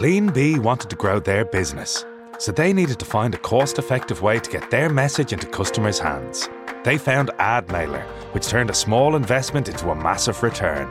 [0.00, 2.06] Clean Bee wanted to grow their business,
[2.38, 5.98] so they needed to find a cost effective way to get their message into customers'
[5.98, 6.48] hands.
[6.84, 8.02] They found AdMailer,
[8.32, 10.90] which turned a small investment into a massive return.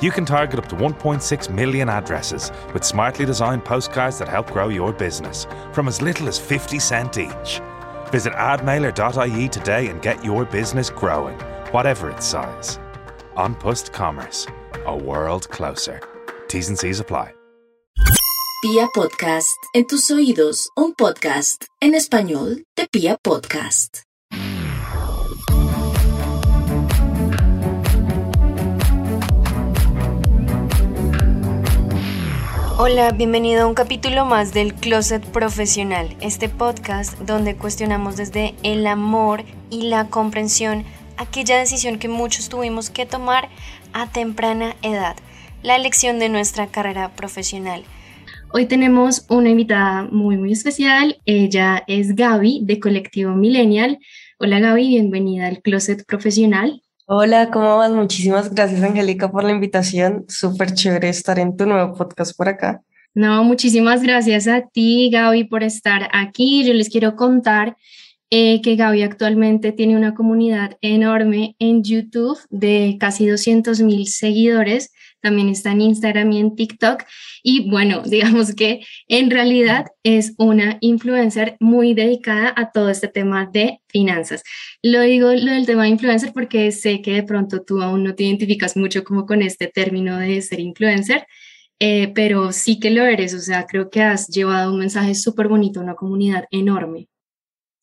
[0.00, 4.70] You can target up to 1.6 million addresses with smartly designed postcards that help grow
[4.70, 7.60] your business from as little as 50 cent each.
[8.10, 11.38] Visit admailer.ie today and get your business growing,
[11.70, 12.80] whatever its size.
[13.36, 14.48] On Post Commerce,
[14.84, 16.00] a world closer.
[16.48, 17.37] T's and C's apply.
[18.60, 23.98] Pia Podcast, en tus oídos, un podcast en español de Pia Podcast.
[32.78, 38.88] Hola, bienvenido a un capítulo más del Closet Profesional, este podcast donde cuestionamos desde el
[38.88, 40.84] amor y la comprensión
[41.16, 43.50] aquella decisión que muchos tuvimos que tomar
[43.92, 45.14] a temprana edad,
[45.62, 47.84] la elección de nuestra carrera profesional.
[48.50, 51.20] Hoy tenemos una invitada muy, muy especial.
[51.26, 53.98] Ella es Gaby de Colectivo Millennial.
[54.38, 56.82] Hola Gaby, bienvenida al Closet Profesional.
[57.04, 57.90] Hola, ¿cómo vas?
[57.90, 60.24] Muchísimas gracias, Angélica, por la invitación.
[60.28, 62.80] Súper chévere estar en tu nuevo podcast por acá.
[63.14, 66.64] No, muchísimas gracias a ti, Gaby, por estar aquí.
[66.64, 67.76] Yo les quiero contar
[68.30, 74.90] eh, que Gaby actualmente tiene una comunidad enorme en YouTube de casi 200 mil seguidores.
[75.20, 77.04] También está en Instagram y en TikTok.
[77.42, 83.48] Y bueno, digamos que en realidad es una influencer muy dedicada a todo este tema
[83.52, 84.42] de finanzas.
[84.82, 88.14] Lo digo lo del tema de influencer porque sé que de pronto tú aún no
[88.14, 91.26] te identificas mucho como con este término de ser influencer.
[91.80, 95.46] Eh, pero sí que lo eres, o sea, creo que has llevado un mensaje súper
[95.46, 97.08] bonito a una comunidad enorme.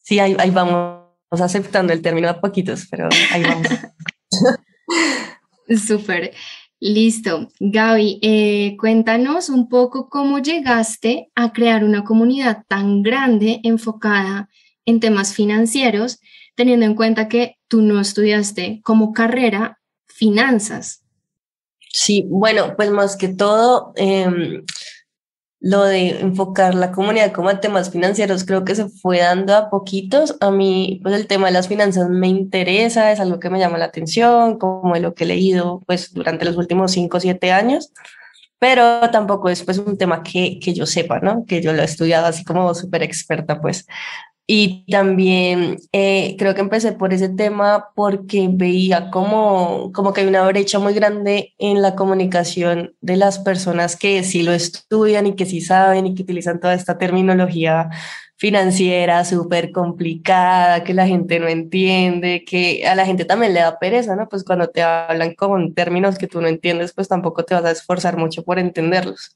[0.03, 3.67] Sí, ahí, ahí vamos aceptando el término a poquitos, pero ahí vamos.
[5.88, 6.33] Súper.
[6.80, 7.48] Listo.
[7.59, 14.50] Gaby, eh, cuéntanos un poco cómo llegaste a crear una comunidad tan grande enfocada
[14.86, 16.20] en temas financieros,
[16.56, 21.04] teniendo en cuenta que tú no estudiaste como carrera finanzas.
[21.92, 24.28] Sí, bueno, pues más que todo, eh,
[25.65, 29.71] lo de enfocar la comunidad como a temas financieros creo que se fue dando a
[29.71, 30.37] poquitos.
[30.39, 33.80] A mí, pues el tema de las finanzas me interesa, es algo que me llama
[33.80, 37.92] la atención, como lo que he leído pues durante los últimos cinco o siete años,
[38.59, 41.45] pero tampoco es pues un tema que, que yo sepa, ¿no?
[41.48, 43.87] Que yo lo he estudiado así como súper experta, pues.
[44.48, 50.28] Y también eh, creo que empecé por ese tema porque veía como, como que hay
[50.28, 55.36] una brecha muy grande en la comunicación de las personas que sí lo estudian y
[55.36, 57.89] que sí saben y que utilizan toda esta terminología
[58.38, 63.80] financiera súper complicada, que la gente no entiende, que a la gente también le da
[63.80, 64.30] pereza, ¿no?
[64.30, 67.72] Pues cuando te hablan con términos que tú no entiendes, pues tampoco te vas a
[67.72, 69.36] esforzar mucho por entenderlos.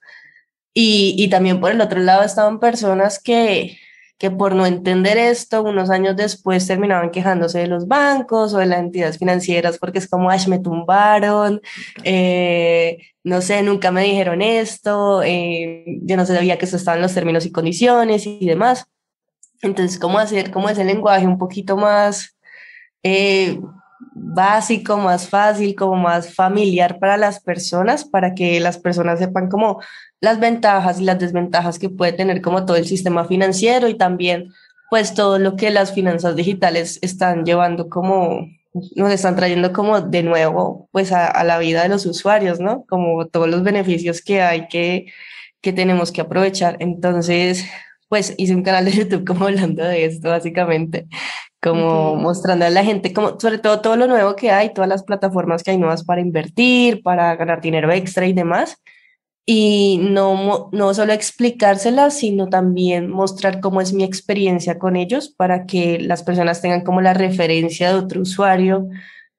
[0.73, 3.77] Y, y también por el otro lado estaban personas que
[4.19, 8.65] que por no entender esto, unos años después terminaban quejándose de los bancos o de
[8.65, 11.61] las entidades financieras porque es como, ay, me tumbaron,
[12.03, 17.13] eh, no sé, nunca me dijeron esto, eh, yo no sabía que eso estaban los
[17.13, 18.85] términos y condiciones y demás.
[19.61, 22.37] Entonces, ¿cómo hacer, cómo es el lenguaje un poquito más
[23.03, 23.57] eh,
[24.13, 29.81] básico, más fácil, como más familiar para las personas, para que las personas sepan cómo
[30.21, 34.51] las ventajas y las desventajas que puede tener como todo el sistema financiero y también
[34.89, 38.47] pues todo lo que las finanzas digitales están llevando como
[38.95, 42.85] nos están trayendo como de nuevo pues a, la vida de los usuarios, ¿no?
[42.87, 45.07] Como todos los beneficios que hay que,
[45.61, 46.77] que tenemos que aprovechar.
[46.79, 47.65] Entonces,
[48.09, 51.07] pues hice un canal de YouTube como hablando de esto básicamente,
[51.61, 55.03] como mostrando a la gente como sobre todo todo lo nuevo que hay, todas las
[55.03, 58.77] plataformas que hay nuevas para invertir, para ganar dinero extra y demás
[59.51, 65.65] y no, no solo explicárselas, sino también mostrar cómo es mi experiencia con ellos para
[65.65, 68.87] que las personas tengan como la referencia de otro usuario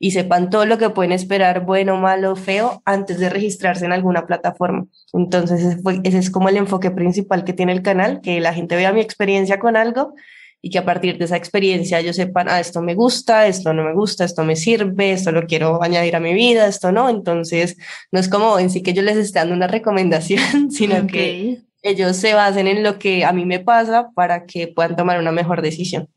[0.00, 4.26] y sepan todo lo que pueden esperar, bueno, malo, feo, antes de registrarse en alguna
[4.26, 4.86] plataforma.
[5.12, 8.74] Entonces, ese, ese es como el enfoque principal que tiene el canal, que la gente
[8.74, 10.14] vea mi experiencia con algo
[10.62, 13.84] y que a partir de esa experiencia ellos sepan, ah, esto me gusta, esto no
[13.84, 17.08] me gusta, esto me sirve, esto lo quiero añadir a mi vida, esto no.
[17.08, 17.76] Entonces,
[18.12, 22.16] no es como en sí que yo les esté dando una recomendación, sino que ellos
[22.16, 25.62] se basen en lo que a mí me pasa para que puedan tomar una mejor
[25.62, 26.08] decisión.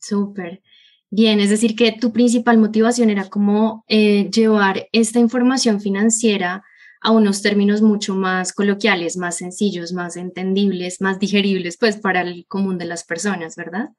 [0.00, 0.62] Súper.
[1.10, 6.64] Bien, es decir, que tu principal motivación era como eh, llevar esta información financiera
[7.04, 12.46] a unos términos mucho más coloquiales, más sencillos, más entendibles, más digeribles, pues para el
[12.48, 13.90] común de las personas, ¿verdad?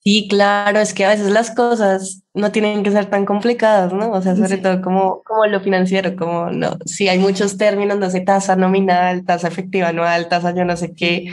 [0.00, 4.10] Sí, claro, es que a veces las cosas no tienen que ser tan complicadas, ¿no?
[4.10, 8.10] O sea, sobre todo como, como lo financiero, como no, sí hay muchos términos, no
[8.10, 11.30] sé, tasa nominal, tasa efectiva anual, tasa yo no sé qué,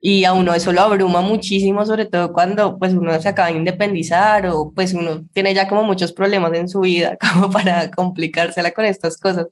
[0.00, 3.56] y a uno eso lo abruma muchísimo, sobre todo cuando pues uno se acaba de
[3.56, 8.72] independizar o pues uno tiene ya como muchos problemas en su vida como para complicársela
[8.72, 9.46] con estas cosas.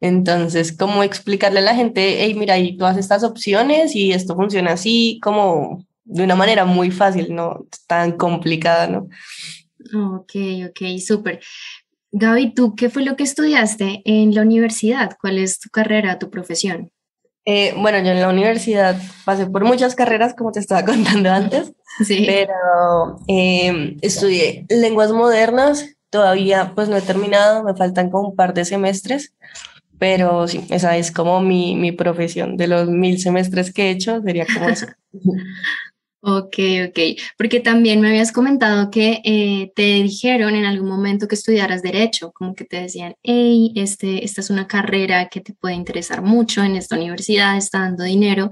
[0.00, 4.72] Entonces, ¿cómo explicarle a la gente, hey, mira, hay todas estas opciones y esto funciona
[4.72, 9.08] así, como de una manera muy fácil, no tan complicada, ¿no?
[9.94, 10.32] Ok,
[10.68, 11.40] ok, súper.
[12.12, 15.16] Gaby, ¿tú qué fue lo que estudiaste en la universidad?
[15.20, 16.90] ¿Cuál es tu carrera, tu profesión?
[17.46, 21.72] Eh, bueno, yo en la universidad pasé por muchas carreras, como te estaba contando antes,
[22.04, 22.24] sí.
[22.26, 28.54] pero eh, estudié lenguas modernas, todavía pues no he terminado, me faltan como un par
[28.54, 29.34] de semestres,
[29.98, 32.56] pero sí, esa es como mi, mi profesión.
[32.56, 34.86] De los mil semestres que he hecho, sería como eso.
[36.26, 36.56] Ok,
[36.88, 36.98] ok,
[37.36, 42.32] porque también me habías comentado que eh, te dijeron en algún momento que estudiaras derecho,
[42.32, 46.62] como que te decían, hey, este, esta es una carrera que te puede interesar mucho
[46.62, 48.50] en esta universidad, está dando dinero.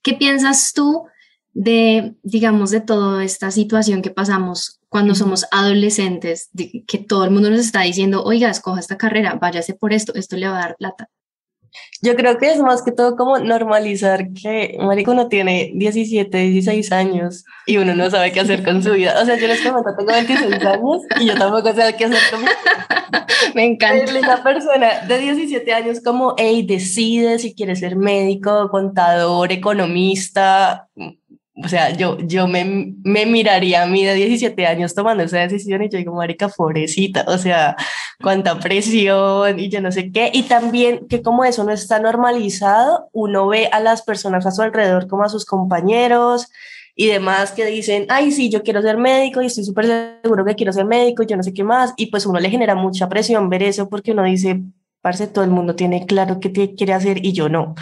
[0.00, 1.06] ¿Qué piensas tú
[1.54, 7.32] de, digamos, de toda esta situación que pasamos cuando somos adolescentes, de que todo el
[7.32, 10.60] mundo nos está diciendo, oiga, escoja esta carrera, váyase por esto, esto le va a
[10.60, 11.10] dar plata?
[12.02, 16.92] Yo creo que es más que todo como normalizar que marico uno tiene 17, 16
[16.92, 19.20] años y uno no sabe qué hacer con su vida.
[19.20, 22.18] O sea, yo en este momento tengo 26 años y yo tampoco sé qué hacer
[22.30, 23.26] con mi vida.
[23.54, 24.18] Me encanta.
[24.18, 30.88] Una persona de 17 años como, hey, decide si quieres ser médico, contador, economista,
[31.64, 35.82] o sea, yo, yo me, me, miraría a mí de 17 años tomando esa decisión
[35.82, 37.76] y yo digo, marica, pobrecita, o sea,
[38.20, 40.30] cuánta presión y yo no sé qué.
[40.32, 44.62] Y también que como eso no está normalizado, uno ve a las personas a su
[44.62, 46.48] alrededor como a sus compañeros
[46.94, 50.54] y demás que dicen, ay, sí, yo quiero ser médico y estoy súper seguro que
[50.54, 51.92] quiero ser médico y yo no sé qué más.
[51.96, 54.60] Y pues uno le genera mucha presión ver eso porque uno dice,
[55.00, 57.74] parce, todo el mundo tiene claro qué quiere hacer y yo no.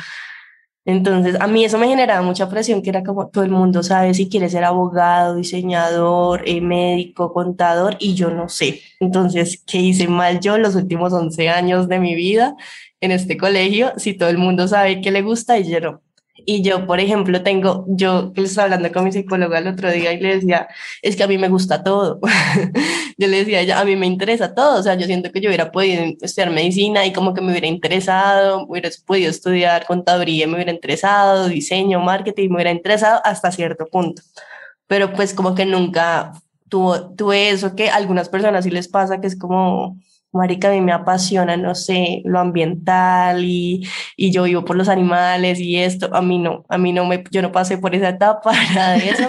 [0.87, 4.15] Entonces, a mí eso me generaba mucha presión, que era como todo el mundo sabe
[4.15, 8.81] si quiere ser abogado, diseñador, eh, médico, contador, y yo no sé.
[9.01, 12.57] Entonces, ¿qué hice mal yo los últimos 11 años de mi vida
[13.01, 13.93] en este colegio?
[13.97, 16.06] Si todo el mundo sabe qué le gusta y yo no.
[16.49, 20.21] Y yo, por ejemplo, tengo, yo estaba hablando con mi psicóloga el otro día y
[20.21, 20.69] le decía,
[21.03, 22.21] es que a mí me gusta todo.
[23.19, 24.79] yo le decía, ella, a mí me interesa todo.
[24.79, 27.67] O sea, yo siento que yo hubiera podido estudiar medicina y como que me hubiera
[27.67, 33.87] interesado, hubiera podido estudiar contaduría, me hubiera interesado, diseño, marketing, me hubiera interesado hasta cierto
[33.87, 34.23] punto.
[34.87, 36.33] Pero pues como que nunca
[36.69, 39.99] tuvo, tuve eso que a algunas personas sí les pasa, que es como,
[40.37, 43.87] marica, a mí me apasiona, no sé, lo ambiental y,
[44.17, 47.25] y, yo vivo por los animales y esto, a mí no, a mí no me,
[47.31, 49.29] yo no pasé por esa etapa, nada de eso.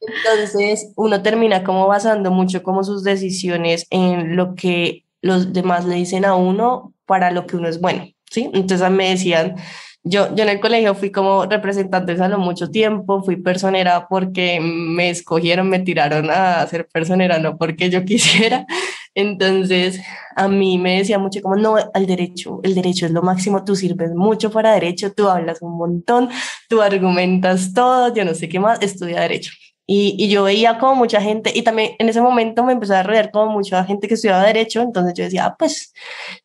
[0.00, 5.96] Entonces, uno termina como basando mucho como sus decisiones en lo que los demás le
[5.96, 8.50] dicen a uno para lo que uno es bueno, ¿sí?
[8.52, 9.56] Entonces me decían,
[10.04, 14.58] yo, yo en el colegio fui como representante de salón mucho tiempo, fui personera porque
[14.60, 18.66] me escogieron, me tiraron a ser personera, no porque yo quisiera.
[19.14, 20.00] Entonces,
[20.36, 23.76] a mí me decía mucho como, no, al derecho, el derecho es lo máximo, tú
[23.76, 26.30] sirves mucho para derecho, tú hablas un montón,
[26.68, 29.52] tú argumentas todo, yo no sé qué más, estudia derecho.
[29.86, 33.02] Y, y, yo veía como mucha gente, y también en ese momento me empezó a
[33.02, 35.92] rodear como mucha gente que estudiaba Derecho, entonces yo decía, ah, pues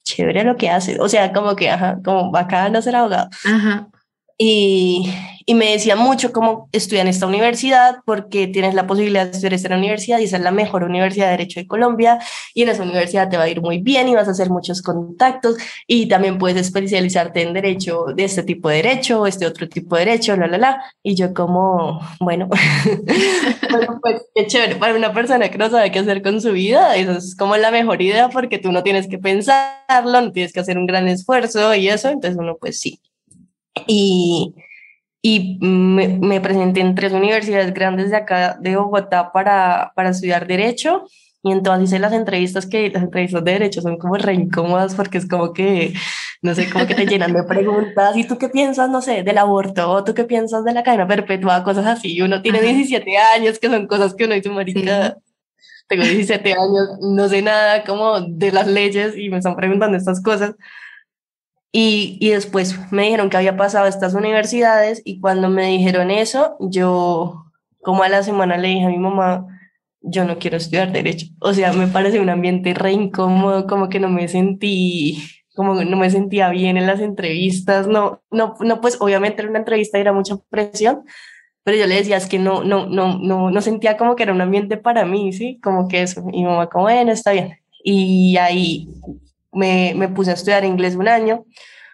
[0.04, 3.30] chévere lo que hace, o sea, como que, ajá, como bacán ser abogado.
[3.46, 3.90] Ajá.
[4.38, 5.10] Y,
[5.50, 9.54] y me decía mucho cómo estudia en esta universidad porque tienes la posibilidad de estudiar
[9.54, 12.20] en la universidad y esa es la mejor universidad de Derecho de Colombia
[12.54, 14.82] y en esa universidad te va a ir muy bien y vas a hacer muchos
[14.82, 15.56] contactos
[15.88, 20.04] y también puedes especializarte en Derecho de este tipo de Derecho, este otro tipo de
[20.04, 20.84] Derecho, la, la, la.
[21.02, 22.50] Y yo como, bueno,
[23.72, 26.98] bueno, pues qué chévere para una persona que no sabe qué hacer con su vida,
[26.98, 30.60] eso es como la mejor idea porque tú no tienes que pensarlo, no tienes que
[30.60, 33.00] hacer un gran esfuerzo y eso, entonces uno pues sí,
[33.86, 34.56] y,
[35.22, 40.48] y me, me, presenté en tres universidades grandes de acá, de Bogotá, para, para estudiar
[40.48, 41.06] Derecho.
[41.44, 45.18] Y entonces hice las entrevistas que las entrevistas de Derecho son como re incómodas porque
[45.18, 45.94] es como que,
[46.42, 48.18] no sé, como que te llenan de preguntas.
[48.18, 49.90] ¿Y tú qué piensas, no sé, del aborto?
[49.90, 51.64] ¿O tú qué piensas de la cadena perpetua?
[51.64, 52.16] Cosas así.
[52.16, 55.18] Y uno tiene 17 años, que son cosas que uno dice, marica,
[55.88, 60.22] tengo 17 años, no sé nada como de las leyes y me están preguntando estas
[60.22, 60.56] cosas.
[61.72, 66.12] Y, y, después me dijeron que había pasado a estas universidades y cuando me dijeron
[66.12, 67.48] eso, yo
[67.82, 69.48] como a la semana le dije a mi mamá,
[70.02, 71.28] yo no quiero estudiar derecho.
[71.40, 75.24] O sea, me parece un ambiente re incómodo, como que no me sentí,
[75.56, 77.88] como no me sentía bien en las entrevistas.
[77.88, 81.04] No, no, no, pues obviamente era una entrevista y era mucha presión,
[81.64, 84.34] pero yo le decía, es que no, no, no, no, no sentía como que era
[84.34, 85.60] un ambiente para mí, ¿sí?
[85.62, 87.60] Como que eso, y mi mamá como, bueno, está bien.
[87.84, 88.88] Y ahí
[89.58, 91.46] me, puse a estudiar inglés un año,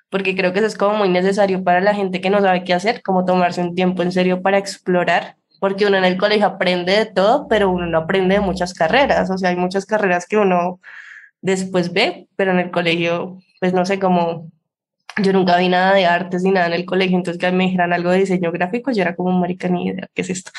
[0.10, 2.74] porque creo que eso es como muy necesario para la gente que no sabe qué
[2.74, 6.93] hacer, como tomarse un tiempo en serio para explorar, porque uno en el colegio aprende
[6.93, 10.38] de todo, pero uno no aprende de muchas carreras, o sea, hay muchas carreras que
[10.38, 10.79] uno
[11.41, 14.51] después ve, pero en el colegio, pues no sé cómo
[15.22, 17.93] yo nunca vi nada de artes ni nada en el colegio, entonces que me dijeran
[17.93, 20.51] algo de diseño gráfico, yo era como, marica, ni idea, ¿qué es esto?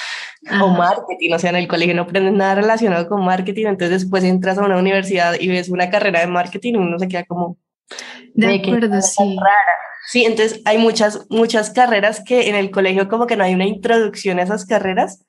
[0.63, 4.23] O marketing, o sea, en el colegio no aprendes nada relacionado con marketing, entonces después
[4.25, 7.57] entras a una universidad y ves una carrera de marketing, uno se queda como...
[8.35, 9.37] De acuerdo, sí.
[9.37, 9.79] Rara.
[10.07, 13.67] Sí, entonces hay muchas, muchas carreras que en el colegio como que no hay una
[13.67, 15.25] introducción a esas carreras,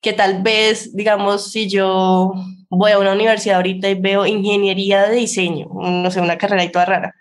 [0.00, 2.32] que tal vez, digamos, si yo
[2.68, 6.72] voy a una universidad ahorita y veo ingeniería de diseño, no sé, una carrera y
[6.72, 7.14] toda rara,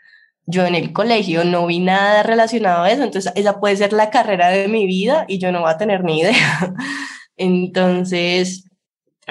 [0.45, 4.09] yo en el colegio no vi nada relacionado a eso, entonces esa puede ser la
[4.09, 6.73] carrera de mi vida y yo no voy a tener ni idea.
[7.37, 8.65] entonces,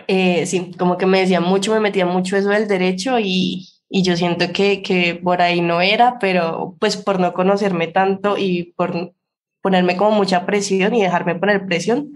[0.06, 4.02] eh, sí, como que me decía mucho, me metía mucho eso del derecho y, y
[4.02, 8.72] yo siento que, que por ahí no era, pero pues por no conocerme tanto y
[8.76, 9.14] por
[9.62, 12.14] ponerme como mucha presión y dejarme poner presión,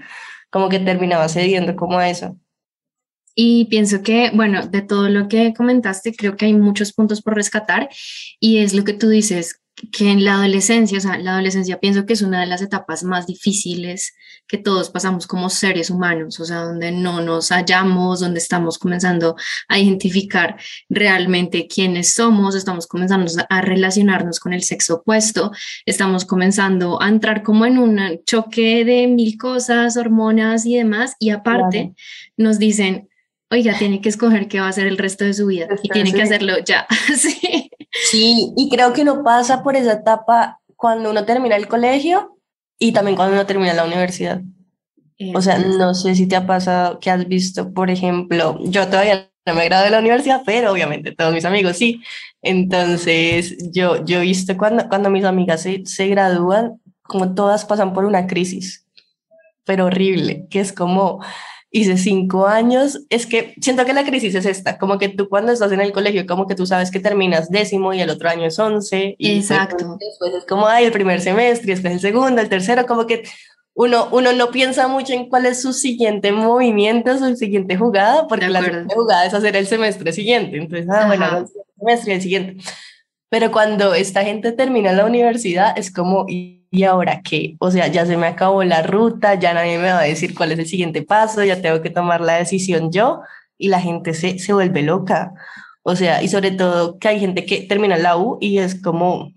[0.50, 2.36] como que terminaba cediendo como a eso.
[3.34, 7.34] Y pienso que, bueno, de todo lo que comentaste, creo que hay muchos puntos por
[7.34, 7.88] rescatar.
[8.40, 9.60] Y es lo que tú dices,
[9.92, 13.02] que en la adolescencia, o sea, la adolescencia pienso que es una de las etapas
[13.02, 14.14] más difíciles
[14.46, 19.34] que todos pasamos como seres humanos, o sea, donde no nos hallamos, donde estamos comenzando
[19.68, 20.56] a identificar
[20.88, 25.50] realmente quiénes somos, estamos comenzando a relacionarnos con el sexo opuesto,
[25.86, 31.30] estamos comenzando a entrar como en un choque de mil cosas, hormonas y demás, y
[31.30, 31.94] aparte
[32.36, 33.08] nos dicen,
[33.54, 36.12] oiga, tiene que escoger qué va a hacer el resto de su vida y tiene
[36.12, 36.86] que hacerlo ya.
[37.16, 37.70] sí.
[37.90, 42.38] sí, y creo que uno pasa por esa etapa cuando uno termina el colegio
[42.78, 44.42] y también cuando uno termina la universidad.
[45.34, 49.30] O sea, no sé si te ha pasado que has visto, por ejemplo, yo todavía
[49.46, 52.02] no me gradué de la universidad, pero obviamente todos mis amigos sí.
[52.42, 57.92] Entonces, yo, yo he visto cuando, cuando mis amigas se, se gradúan, como todas pasan
[57.92, 58.86] por una crisis,
[59.64, 61.22] pero horrible, que es como,
[61.74, 65.50] hice cinco años, es que siento que la crisis es esta, como que tú cuando
[65.50, 68.46] estás en el colegio, como que tú sabes que terminas décimo y el otro año
[68.46, 69.16] es once.
[69.18, 69.98] Y Exacto.
[69.98, 73.24] Después es como, ay, el primer semestre, después el segundo, el tercero, como que
[73.74, 78.48] uno, uno no piensa mucho en cuál es su siguiente movimiento, su siguiente jugada, porque
[78.48, 80.56] la siguiente jugada es hacer el semestre siguiente.
[80.56, 82.64] Entonces, ah, bueno, el semestre y el siguiente.
[83.34, 87.56] Pero cuando esta gente termina la universidad, es como, ¿y ahora qué?
[87.58, 90.52] O sea, ya se me acabó la ruta, ya nadie me va a decir cuál
[90.52, 93.22] es el siguiente paso, ya tengo que tomar la decisión yo
[93.58, 95.34] y la gente se, se vuelve loca.
[95.82, 99.32] O sea, y sobre todo que hay gente que termina la U y es como,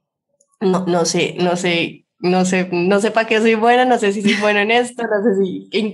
[0.61, 4.13] no, no sé, no sé, no sé, no sé para qué soy buena, no sé
[4.13, 5.93] si soy buena en esto, no sé si en,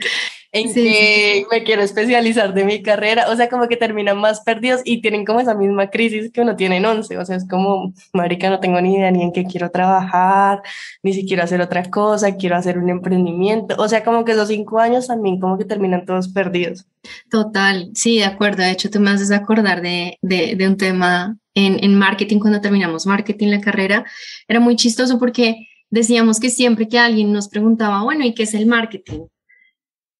[0.53, 4.81] en que me quiero especializar de mi carrera, o sea, como que terminan más perdidos
[4.85, 7.91] y tienen como esa misma crisis que uno tiene en 11, o sea, es como,
[8.13, 10.61] marica, no tengo ni idea ni en qué quiero trabajar,
[11.01, 14.47] ni si quiero hacer otra cosa, quiero hacer un emprendimiento, o sea, como que esos
[14.47, 16.85] cinco años también como que terminan todos perdidos.
[17.31, 21.35] Total, sí, de acuerdo, de hecho tú me haces acordar de, de, de un tema
[21.55, 24.05] en, en marketing, cuando terminamos marketing, la carrera,
[24.47, 28.53] era muy chistoso porque decíamos que siempre que alguien nos preguntaba, bueno, ¿y qué es
[28.53, 29.21] el marketing?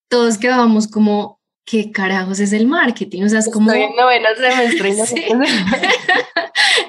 [0.08, 3.24] Todos quedábamos como, ¿qué carajos es el marketing?
[3.24, 3.72] O sea, es como...
[3.72, 5.28] Estoy en noveno semestre.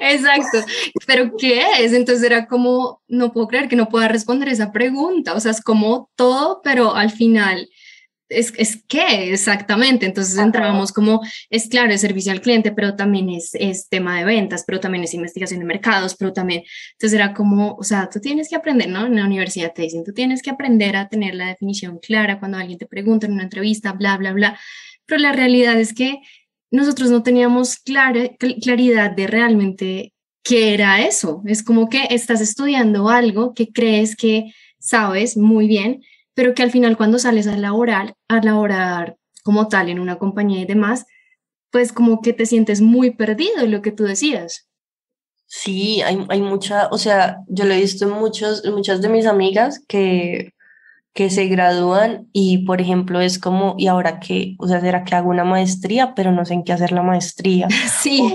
[0.00, 0.58] Exacto.
[1.06, 1.92] Pero ¿qué es?
[1.92, 5.34] Entonces era como, no puedo creer que no pueda responder esa pregunta.
[5.34, 7.68] O sea, es como todo, pero al final
[8.28, 10.06] es, es qué exactamente.
[10.06, 14.24] Entonces entrábamos como, es claro, es servicio al cliente, pero también es, es tema de
[14.24, 18.20] ventas, pero también es investigación de mercados, pero también, entonces era como, o sea, tú
[18.20, 19.06] tienes que aprender, ¿no?
[19.06, 22.58] En la universidad te dicen, tú tienes que aprender a tener la definición clara cuando
[22.58, 24.58] alguien te pregunta en una entrevista, bla, bla, bla.
[25.06, 26.20] Pero la realidad es que
[26.70, 31.42] nosotros no teníamos clara, claridad de realmente qué era eso.
[31.46, 36.02] Es como que estás estudiando algo que crees que sabes muy bien,
[36.36, 40.60] pero que al final cuando sales a laborar, a laborar como tal en una compañía
[40.60, 41.06] y demás,
[41.70, 44.68] pues como que te sientes muy perdido en lo que tú decías.
[45.46, 49.24] Sí, hay, hay mucha, o sea, yo lo he visto en, muchos, muchas de mis
[49.26, 50.52] amigas que,
[51.14, 54.56] que se gradúan y, por ejemplo, es como, ¿y ahora qué?
[54.58, 57.68] O sea, ¿será que hago una maestría, pero no sé en qué hacer la maestría?
[58.02, 58.34] Sí.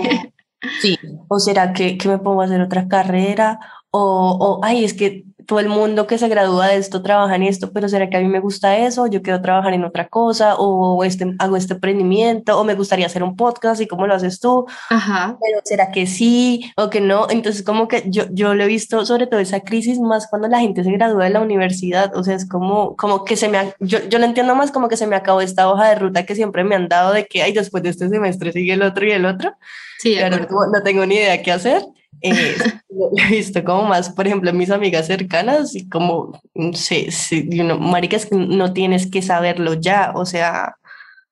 [0.80, 4.94] sí, o será que, que me pongo a hacer otra carrera, o, o, ay, es
[4.94, 8.16] que todo el mundo que se gradúa de esto trabaja en esto, pero ¿será que
[8.16, 9.06] a mí me gusta eso?
[9.06, 13.22] Yo quiero trabajar en otra cosa, o este, hago este emprendimiento, o me gustaría hacer
[13.22, 14.66] un podcast, y cómo lo haces tú.
[14.90, 15.36] Ajá.
[15.40, 17.26] Pero ¿será que sí o que no?
[17.30, 20.60] Entonces, como que yo, yo lo he visto, sobre todo esa crisis, más cuando la
[20.60, 23.98] gente se gradúa de la universidad, o sea, es como, como que se me, yo,
[24.08, 26.64] yo lo entiendo más como que se me acabó esta hoja de ruta que siempre
[26.64, 29.24] me han dado de que, ay, después de este semestre sigue el otro y el
[29.24, 29.54] otro.
[29.98, 31.82] Sí, claro, no tengo ni idea qué hacer.
[32.20, 32.56] Eh,
[32.90, 36.40] lo he visto como más, por ejemplo, mis amigas cercanas y como,
[36.74, 40.76] sí, sí, you know, maricas, no tienes que saberlo ya, o sea,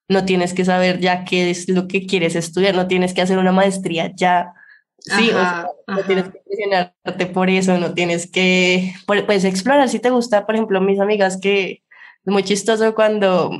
[0.08, 3.38] no tienes que saber ya qué es lo que quieres estudiar, no tienes que hacer
[3.38, 4.52] una maestría ya.
[4.98, 9.98] Sí, o sea, no tienes que presionarte por eso, no tienes que, pues, explorar si
[9.98, 11.82] te gusta, por ejemplo, mis amigas que
[12.24, 13.50] es muy chistoso cuando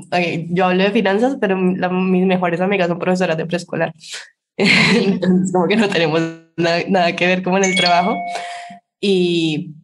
[0.51, 3.95] yo hablo de finanzas, pero mis mejores amigas son profesoras de preescolar.
[4.59, 6.21] Entonces, como que no tenemos
[6.57, 8.17] nada, que ver como en el trabajo.
[9.01, 9.75] Y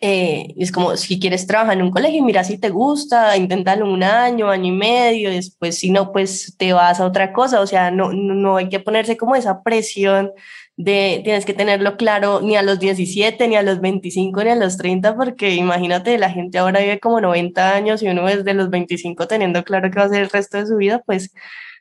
[0.00, 4.02] eh, es como, si quieres trabajar en un colegio, mira si te gusta, inténtalo un
[4.02, 7.60] año, año y medio, después si no, pues te vas a otra cosa.
[7.60, 10.32] O sea, no, no, hay que ponerse como esa presión
[10.76, 14.56] de tienes que tenerlo claro ni a los 17, ni a los 25, ni a
[14.56, 18.54] los 30, porque imagínate, la gente ahora vive como 90 años y uno es de
[18.54, 21.32] los 25 teniendo claro que va a ser el resto de su vida, pues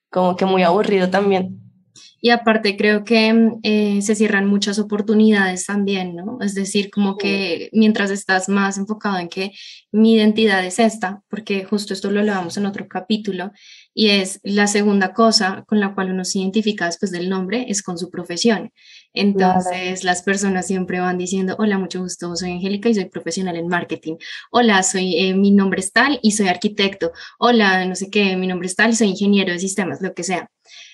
[0.10, 1.71] como que muy aburrido también.
[2.20, 6.38] Y aparte creo que eh, se cierran muchas oportunidades también, ¿no?
[6.42, 9.52] Es decir, como que mientras estás más enfocado en que
[9.92, 13.52] mi identidad es esta, porque justo esto lo hablábamos en otro capítulo,
[13.94, 17.84] y es la segunda cosa con la cual uno se identifica después del nombre, es
[17.84, 18.72] con su profesión.
[19.14, 23.68] Entonces las personas siempre van diciendo, hola, mucho gusto, soy Angélica y soy profesional en
[23.68, 24.16] marketing.
[24.52, 27.12] Hola, soy, eh, mi nombre es tal y soy arquitecto.
[27.38, 30.24] Hola, no sé qué, mi nombre es tal y soy ingeniero de sistemas, lo que
[30.24, 30.50] sea.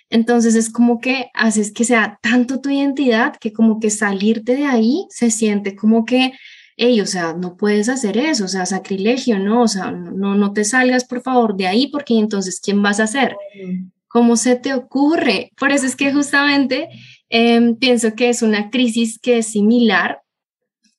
[0.09, 4.65] Entonces es como que haces que sea tanto tu identidad que como que salirte de
[4.65, 6.31] ahí se siente como que,
[6.77, 9.63] hey, o sea, no puedes hacer eso, o sea, sacrilegio, ¿no?
[9.63, 13.03] O sea, no, no te salgas por favor de ahí porque entonces, ¿quién vas a
[13.03, 13.35] hacer?
[14.07, 15.51] ¿Cómo se te ocurre?
[15.57, 16.87] Por eso es que justamente
[17.29, 20.21] em, pienso que es una crisis que es similar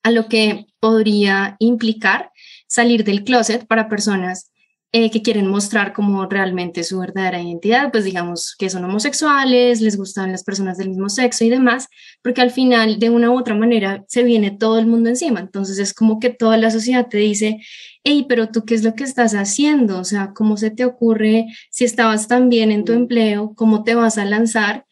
[0.02, 2.30] a lo que podría implicar
[2.66, 4.50] salir del closet para personas
[4.92, 9.98] eh, que quieren mostrar como realmente su verdadera identidad, pues digamos que son homosexuales, les
[9.98, 11.88] gustan las personas del mismo sexo y demás,
[12.22, 15.40] porque al final de una u otra manera se viene todo el mundo encima.
[15.40, 17.60] Entonces es como que toda la sociedad te dice,
[18.02, 19.98] hey, pero tú qué es lo que estás haciendo?
[19.98, 23.52] O sea, ¿cómo se te ocurre si estabas tan bien en tu empleo?
[23.54, 24.86] ¿Cómo te vas a lanzar?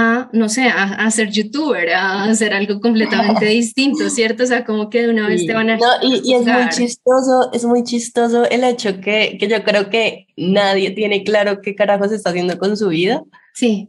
[0.00, 4.44] A, no sé, a, ser youtuber, a hacer algo completamente distinto, ¿cierto?
[4.44, 5.76] O sea, como que de una vez te van a...
[5.76, 10.28] No, y, es muy chistoso, es muy chistoso el hecho que, que, yo creo que
[10.36, 13.24] nadie tiene claro qué carajo se está haciendo con su vida.
[13.54, 13.88] Sí.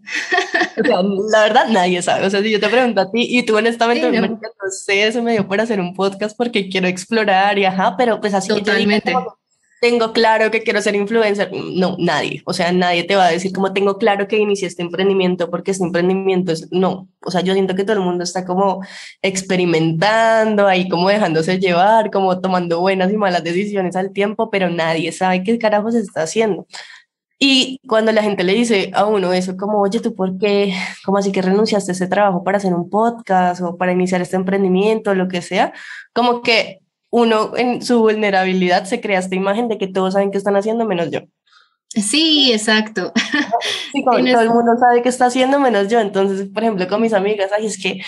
[0.82, 0.98] O sea,
[1.32, 2.26] la verdad nadie sabe.
[2.26, 4.28] O sea, si yo te pregunto a ti y tú honestamente no.
[4.28, 4.40] no
[4.72, 8.34] sé, eso me dio por hacer un podcast porque quiero explorar y ajá, pero pues
[8.34, 9.14] así Totalmente
[9.82, 11.52] tengo claro que quiero ser influencer.
[11.54, 12.42] No, nadie.
[12.46, 15.72] O sea, nadie te va a decir como tengo claro que inicié este emprendimiento porque
[15.72, 17.10] este emprendimiento es, no.
[17.22, 18.82] O sea, yo siento que todo el mundo está como
[19.22, 25.12] experimentando, ahí como dejándose llevar, como tomando buenas y malas decisiones al tiempo, pero nadie
[25.12, 26.68] sabe qué carajo se está haciendo.
[27.42, 30.74] Y cuando la gente le dice a uno eso, como, oye, ¿tú por qué?
[31.06, 34.36] ¿Cómo así que renunciaste a ese trabajo para hacer un podcast o para iniciar este
[34.36, 35.72] emprendimiento o lo que sea?
[36.14, 36.80] Como que
[37.12, 40.86] uno en su vulnerabilidad se crea esta imagen de que todos saben qué están haciendo
[40.86, 41.22] menos yo.
[41.90, 43.12] Sí, exacto.
[43.92, 46.00] Sí, todo el mundo sabe qué está haciendo menos yo.
[46.00, 48.02] Entonces, por ejemplo, con mis amigas, ay, es que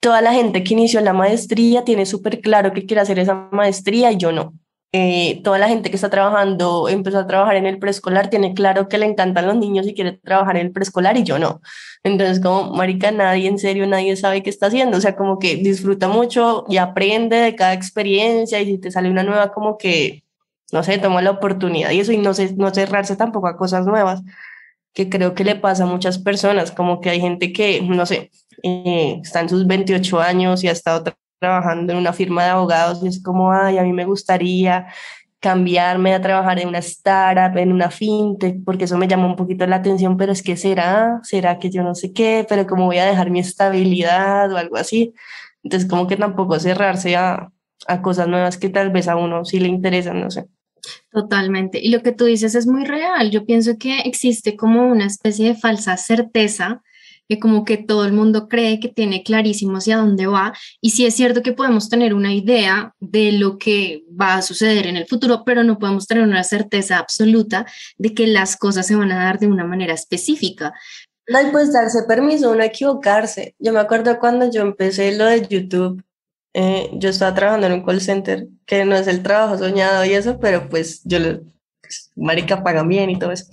[0.00, 4.12] toda la gente que inició la maestría tiene súper claro que quiere hacer esa maestría
[4.12, 4.52] y yo no.
[4.92, 8.88] Eh, toda la gente que está trabajando, empezó a trabajar en el preescolar, tiene claro
[8.88, 11.60] que le encantan los niños y quiere trabajar en el preescolar y yo no.
[12.02, 14.96] Entonces, como, marica, nadie, en serio, nadie sabe qué está haciendo.
[14.96, 19.10] O sea, como que disfruta mucho y aprende de cada experiencia y si te sale
[19.10, 20.24] una nueva, como que,
[20.72, 23.86] no sé, toma la oportunidad y eso y no, se, no cerrarse tampoco a cosas
[23.86, 24.22] nuevas,
[24.94, 28.30] que creo que le pasa a muchas personas, como que hay gente que, no sé,
[28.62, 31.04] eh, está en sus 28 años y ha estado
[31.38, 34.86] trabajando en una firma de abogados y es como, ay, a mí me gustaría
[35.38, 39.66] cambiarme a trabajar en una startup, en una fintech, porque eso me llama un poquito
[39.66, 42.98] la atención, pero es que será, será que yo no sé qué, pero como voy
[42.98, 45.14] a dejar mi estabilidad o algo así.
[45.62, 47.52] Entonces, como que tampoco cerrarse a,
[47.86, 50.46] a cosas nuevas que tal vez a uno sí le interesan, no sé.
[51.10, 51.80] Totalmente.
[51.80, 53.30] Y lo que tú dices es muy real.
[53.30, 56.82] Yo pienso que existe como una especie de falsa certeza
[57.28, 60.52] que como que todo el mundo cree que tiene clarísimo hacia dónde va.
[60.80, 64.86] Y sí es cierto que podemos tener una idea de lo que va a suceder
[64.86, 67.66] en el futuro, pero no podemos tener una certeza absoluta
[67.98, 70.74] de que las cosas se van a dar de una manera específica.
[71.28, 73.54] No, hay pues darse permiso, no equivocarse.
[73.58, 76.04] Yo me acuerdo cuando yo empecé lo de YouTube,
[76.54, 80.14] eh, yo estaba trabajando en un call center, que no es el trabajo soñado y
[80.14, 81.18] eso, pero pues yo,
[81.80, 83.44] pues, marica, pagan bien y todo eso.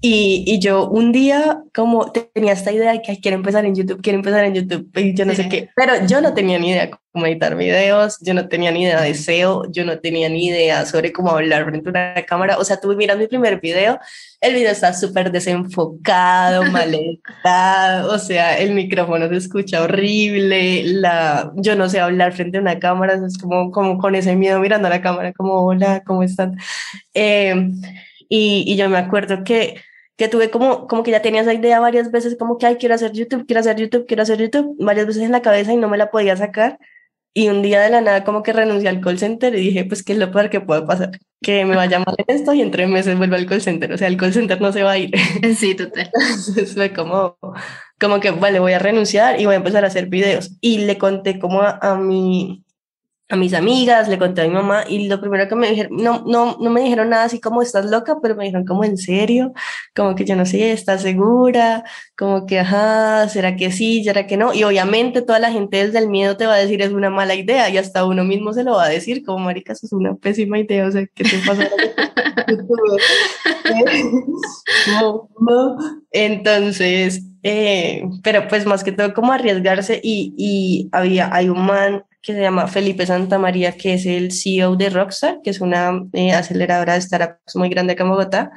[0.00, 4.00] Y, y, yo un día como tenía esta idea de que quiero empezar en YouTube,
[4.00, 6.88] quiero empezar en YouTube y yo no sé qué, pero yo no tenía ni idea
[7.10, 10.86] cómo editar videos, yo no tenía ni idea de SEO, yo no tenía ni idea
[10.86, 13.98] sobre cómo hablar frente a una cámara, o sea, tuve mirando mi primer video,
[14.40, 21.50] el video está súper desenfocado, mal editado, o sea, el micrófono se escucha horrible, la,
[21.56, 24.86] yo no sé hablar frente a una cámara, es como, como con ese miedo mirando
[24.86, 26.56] a la cámara, como hola, ¿cómo están?
[27.14, 27.72] Eh,
[28.28, 29.87] y, y yo me acuerdo que
[30.18, 32.96] que tuve como, como que ya tenía esa idea varias veces, como que, ay, quiero
[32.96, 35.88] hacer YouTube, quiero hacer YouTube, quiero hacer YouTube, varias veces en la cabeza y no
[35.88, 36.78] me la podía sacar.
[37.34, 40.02] Y un día de la nada como que renuncié al call center y dije, pues,
[40.02, 41.12] ¿qué es lo peor que puede pasar?
[41.40, 43.92] Que me vaya mal en esto y en tres meses vuelvo al call center.
[43.92, 45.12] O sea, el call center no se va a ir.
[45.56, 46.10] Sí, total.
[46.12, 47.38] Entonces fue como,
[48.00, 50.50] como que, vale, voy a renunciar y voy a empezar a hacer videos.
[50.60, 52.64] Y le conté como a, a mi,
[53.30, 56.24] a mis amigas, le conté a mi mamá y lo primero que me dijeron, no,
[56.26, 59.52] no, no me dijeron nada así como estás loca, pero me dijeron como en serio,
[59.94, 61.84] como que yo no sé, estás segura,
[62.16, 64.54] como que ajá, será que sí, será que no.
[64.54, 67.34] Y obviamente toda la gente desde el miedo te va a decir es una mala
[67.34, 70.14] idea y hasta uno mismo se lo va a decir como marica, eso es una
[70.14, 71.68] pésima idea, o sea, ¿qué te pasa?
[75.00, 75.76] no, no.
[76.12, 82.04] Entonces, eh, pero pues más que todo como arriesgarse y, y había, hay un man
[82.22, 86.32] que se llama Felipe Santamaría, que es el CEO de Rockstar, que es una eh,
[86.32, 88.48] aceleradora de startups muy grande acá en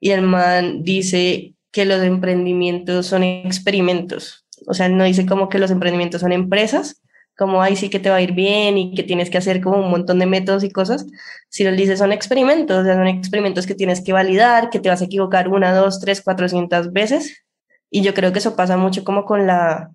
[0.00, 5.58] y el man dice que los emprendimientos son experimentos, o sea, no dice como que
[5.58, 7.00] los emprendimientos son empresas,
[7.36, 9.78] como ahí sí que te va a ir bien y que tienes que hacer como
[9.78, 11.06] un montón de métodos y cosas,
[11.48, 14.88] si él dice son experimentos, o sea, son experimentos que tienes que validar, que te
[14.88, 17.44] vas a equivocar una, dos, tres, cuatrocientas veces,
[17.90, 19.90] y yo creo que eso pasa mucho como con la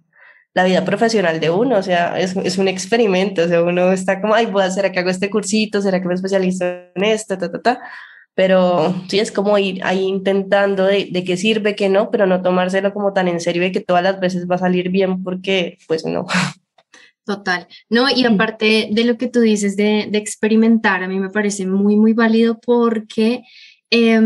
[0.57, 4.19] la vida profesional de uno, o sea, es, es, un experimento, o sea, uno está
[4.19, 5.83] como, ay, voy a hacer que hago este cursito?
[5.83, 6.65] ¿Será que me especializo
[6.95, 7.37] en esto?
[7.37, 7.79] Ta, ta, ta.
[8.33, 12.41] Pero sí es como ir ahí intentando de, de qué sirve, qué no, pero no
[12.41, 15.77] tomárselo como tan en serio y que todas las veces va a salir bien porque,
[15.87, 16.25] pues no.
[17.23, 18.09] Total, ¿no?
[18.09, 21.97] Y aparte de lo que tú dices de, de experimentar, a mí me parece muy,
[21.97, 23.43] muy válido porque
[23.91, 24.19] eh,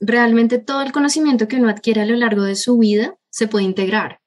[0.00, 3.64] realmente todo el conocimiento que uno adquiere a lo largo de su vida se puede
[3.64, 4.21] integrar.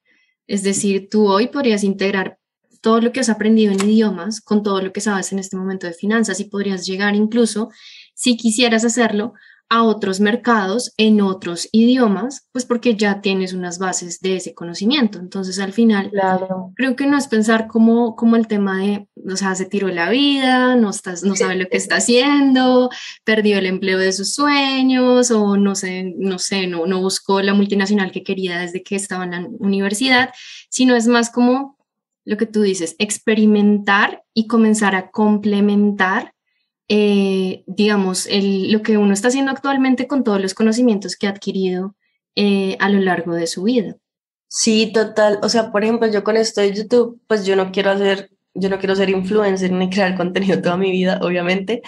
[0.46, 2.38] Es decir, tú hoy podrías integrar
[2.80, 5.86] todo lo que has aprendido en idiomas con todo lo que sabes en este momento
[5.86, 7.70] de finanzas y podrías llegar incluso,
[8.14, 9.34] si quisieras hacerlo,
[9.68, 15.18] a otros mercados en otros idiomas, pues porque ya tienes unas bases de ese conocimiento.
[15.18, 16.72] Entonces, al final, claro.
[16.76, 20.08] creo que no es pensar como, como el tema de, o sea, se tiró la
[20.08, 22.90] vida, no, estás, no sabe lo que está haciendo,
[23.24, 27.54] perdió el empleo de sus sueños o no sé, no sé, no, no buscó la
[27.54, 30.30] multinacional que quería desde que estaba en la universidad,
[30.70, 31.76] sino es más como
[32.24, 36.34] lo que tú dices, experimentar y comenzar a complementar
[36.88, 41.30] eh, digamos, el, lo que uno está haciendo actualmente con todos los conocimientos que ha
[41.30, 41.96] adquirido
[42.36, 43.96] eh, a lo largo de su vida.
[44.48, 45.38] Sí, total.
[45.42, 48.70] O sea, por ejemplo, yo con esto de YouTube, pues yo no quiero hacer, yo
[48.70, 51.82] no quiero ser influencer ni crear contenido toda mi vida, obviamente,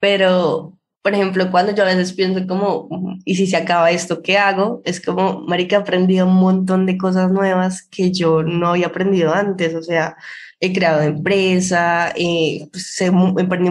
[0.00, 2.88] pero, por ejemplo, cuando yo a veces pienso como,
[3.24, 4.80] ¿y si se acaba esto, qué hago?
[4.84, 9.34] Es como, marica, he aprendido un montón de cosas nuevas que yo no había aprendido
[9.34, 10.16] antes, o sea,
[10.60, 12.84] he creado empresa, eh, pues,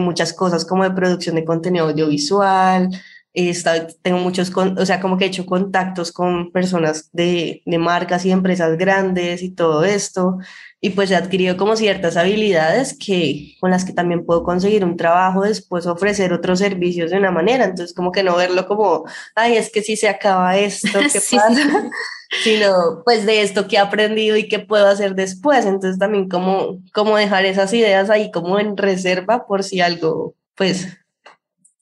[0.00, 2.90] muchas cosas como de producción de contenido audiovisual,
[3.34, 8.24] he estado, tengo muchos, o sea, como que he hecho contactos con personas de marcas
[8.24, 10.38] y empresas grandes y todo esto,
[10.80, 14.96] y pues he adquirido como ciertas habilidades que con las que también puedo conseguir un
[14.96, 17.64] trabajo después ofrecer otros servicios de una manera.
[17.64, 21.36] Entonces como que no verlo como ay es que si se acaba esto qué sí,
[21.36, 21.90] pasa sí.
[22.44, 25.66] sino pues de esto que he aprendido y qué puedo hacer después.
[25.66, 30.86] Entonces también como como dejar esas ideas ahí como en reserva por si algo pues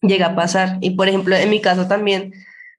[0.00, 0.78] llega a pasar.
[0.80, 2.32] Y por ejemplo en mi caso también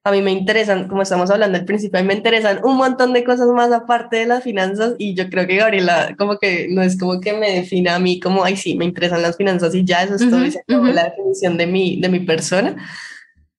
[0.08, 3.14] a mí me interesan, como estamos hablando al principio, a mí me interesan un montón
[3.14, 6.82] de cosas más aparte de las finanzas y yo creo que Gabriela como que no
[6.82, 9.84] es como que me defina a mí como, ay, sí, me interesan las finanzas y
[9.84, 10.94] ya eso es todo, uh -huh.
[10.94, 12.76] la definición de mi, de mi persona,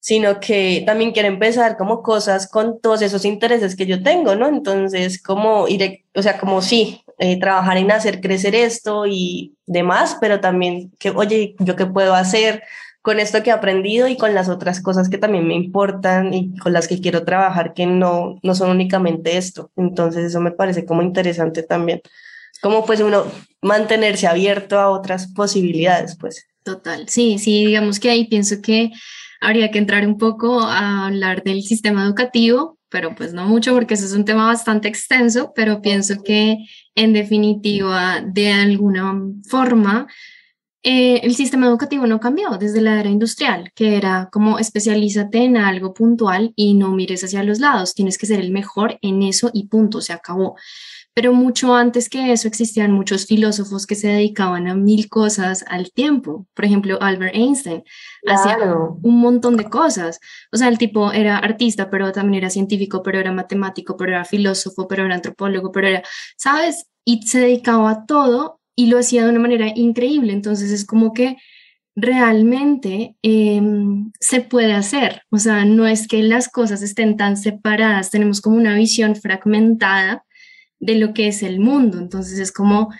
[0.01, 4.49] sino que también quiero empezar como cosas con todos esos intereses que yo tengo, ¿no?
[4.49, 10.17] Entonces, como ir, o sea, como sí, eh, trabajar en hacer crecer esto y demás,
[10.21, 12.63] pero también que, oye, ¿yo qué puedo hacer?
[13.09, 16.55] Con esto que he aprendido y con las otras cosas que también me importan y
[16.59, 19.71] con las que quiero trabajar que no, no son únicamente esto.
[19.77, 22.03] Entonces eso me parece como interesante también.
[22.61, 23.25] Como pues uno
[23.63, 26.49] mantenerse abierto a otras posibilidades, pues.
[26.65, 28.91] Total, sí, sí, digamos que ahí pienso que
[29.41, 33.95] habría que entrar un poco a hablar del sistema educativo, pero pues no mucho porque
[33.95, 36.59] eso es un tema bastante extenso, pero pienso que
[36.95, 39.19] en definitiva, de alguna
[39.49, 40.09] forma,
[40.85, 45.57] eh, el sistema educativo no cambió desde la era industrial, que era como especialízate en
[45.57, 49.51] algo puntual y no mires hacia los lados, tienes que ser el mejor en eso
[49.53, 50.57] y punto, se acabó.
[51.15, 55.91] Pero mucho antes que eso existían muchos filósofos que se dedicaban a mil cosas al
[55.91, 56.47] tiempo.
[56.55, 57.83] Por ejemplo, Albert Einstein
[58.25, 58.57] hacía
[59.03, 60.21] un montón de cosas.
[60.53, 64.25] O sea, el tipo era artista, pero también era científico, pero era matemático, pero era
[64.25, 66.03] filósofo, pero era antropólogo, pero era,
[66.37, 66.87] ¿sabes?
[67.05, 70.33] Y se dedicaba a todo y lo hacía de una manera increíble.
[70.33, 71.37] Entonces es como que
[71.97, 75.23] realmente em, se puede hacer.
[75.31, 80.25] O sea, no es que las cosas estén tan separadas, tenemos como una visión fragmentada
[80.79, 81.99] de lo que es el mundo.
[81.99, 82.95] Entonces es como,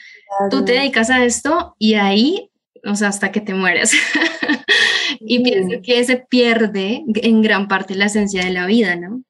[0.51, 2.51] tú te dedicas a esto y ahí,
[2.85, 3.93] o sea, hasta que te mueres.
[5.21, 9.23] y pienso que se pierde en gran parte la esencia de la vida, ¿no?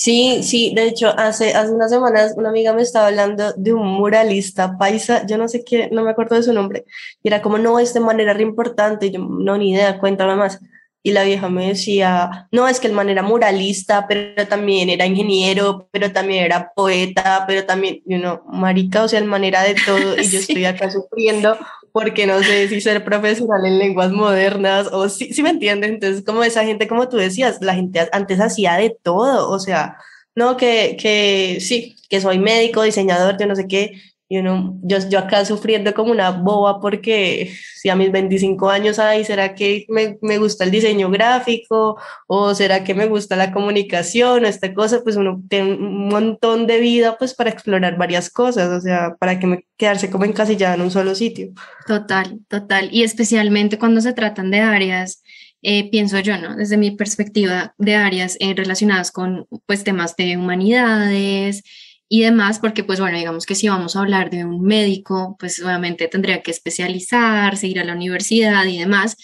[0.00, 3.84] Sí, sí, de hecho, hace, hace unas semanas una amiga me estaba hablando de un
[3.84, 6.84] muralista paisa, yo no sé qué, no me acuerdo de su nombre,
[7.20, 10.60] y era como, no, es de manera re importante, yo no, ni idea, cuéntame más.
[11.02, 15.04] Y la vieja me decía, no, es que el man era muralista, pero también era
[15.04, 19.64] ingeniero, pero también era poeta, pero también, you know, marica, o sea, el man era
[19.64, 21.58] de todo y yo estoy acá sufriendo
[21.92, 25.94] porque no sé si ser profesional en lenguas modernas o si, si me entienden.
[25.94, 29.96] Entonces, como esa gente, como tú decías, la gente antes hacía de todo, o sea,
[30.34, 34.98] no, que, que sí, que soy médico, diseñador, yo no sé qué, y uno, yo,
[35.08, 39.86] yo acá sufriendo como una boba porque si a mis 25 años, ay, ¿será que
[39.88, 41.98] me, me, gusta el diseño gráfico?
[42.26, 44.44] ¿O será que me gusta la comunicación?
[44.44, 48.80] Esta cosa, pues uno tiene un montón de vida pues para explorar varias cosas, o
[48.82, 51.48] sea, para que me quedarse como encasillada en un solo sitio.
[51.86, 52.90] Total, total.
[52.92, 55.22] Y especialmente cuando se tratan de áreas,
[55.62, 56.54] eh, pienso yo, ¿no?
[56.54, 61.62] Desde mi perspectiva de áreas eh, relacionadas con pues temas de humanidades,
[62.08, 65.62] y demás, porque pues bueno, digamos que si vamos a hablar de un médico, pues
[65.62, 69.16] obviamente tendría que especializarse, ir a la universidad y demás,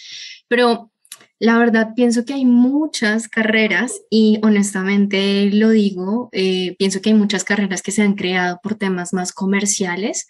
[0.47, 0.91] pero
[1.39, 7.15] la verdad pienso que hay muchas carreras y honestamente lo digo, eh, pienso que hay
[7.15, 10.27] muchas carreras que se han creado por temas más comerciales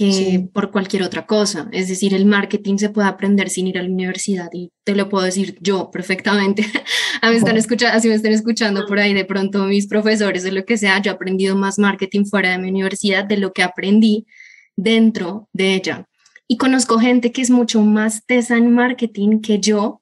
[0.00, 1.68] que por cualquier otra cosa.
[1.72, 5.10] Es decir, el marketing se puede aprender sin ir a la universidad y te lo
[5.10, 6.64] puedo decir yo perfectamente.
[7.22, 10.50] a mí están escuchando, así me están escuchando por ahí de pronto mis profesores o
[10.50, 13.62] lo que sea, yo he aprendido más marketing fuera de mi universidad de lo que
[13.62, 14.26] aprendí
[14.74, 16.06] dentro de ella.
[16.48, 19.99] Y conozco gente que es mucho más tesa en marketing que yo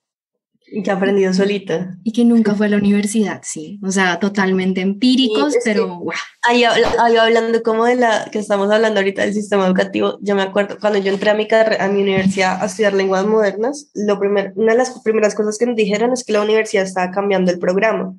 [0.85, 1.97] que aprendido solita.
[2.05, 3.79] Y que nunca fue a la universidad, sí.
[3.83, 6.01] O sea, totalmente empíricos, pero
[6.43, 10.43] Ahí, ahí, hablando como de la que estamos hablando ahorita del sistema educativo, yo me
[10.43, 14.53] acuerdo cuando yo entré a mi, a mi universidad a estudiar lenguas modernas, lo primer,
[14.57, 17.59] una de las primeras cosas que nos dijeron es que la universidad estaba cambiando el
[17.59, 18.15] programa.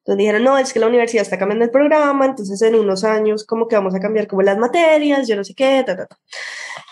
[0.00, 3.44] Entonces dijeron, no, es que la universidad está cambiando el programa, entonces en unos años
[3.44, 6.18] como que vamos a cambiar como las materias, yo no sé qué, ta, ta, ta.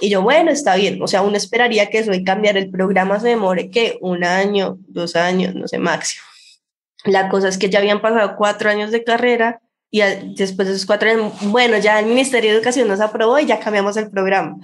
[0.01, 3.19] Y yo, bueno, está bien, o sea, uno esperaría que eso de cambiar el programa
[3.19, 6.23] se demore, que Un año, dos años, no sé, máximo.
[7.05, 10.01] La cosa es que ya habían pasado cuatro años de carrera y
[10.37, 13.59] después de esos cuatro años, bueno, ya el Ministerio de Educación nos aprobó y ya
[13.59, 14.57] cambiamos el programa.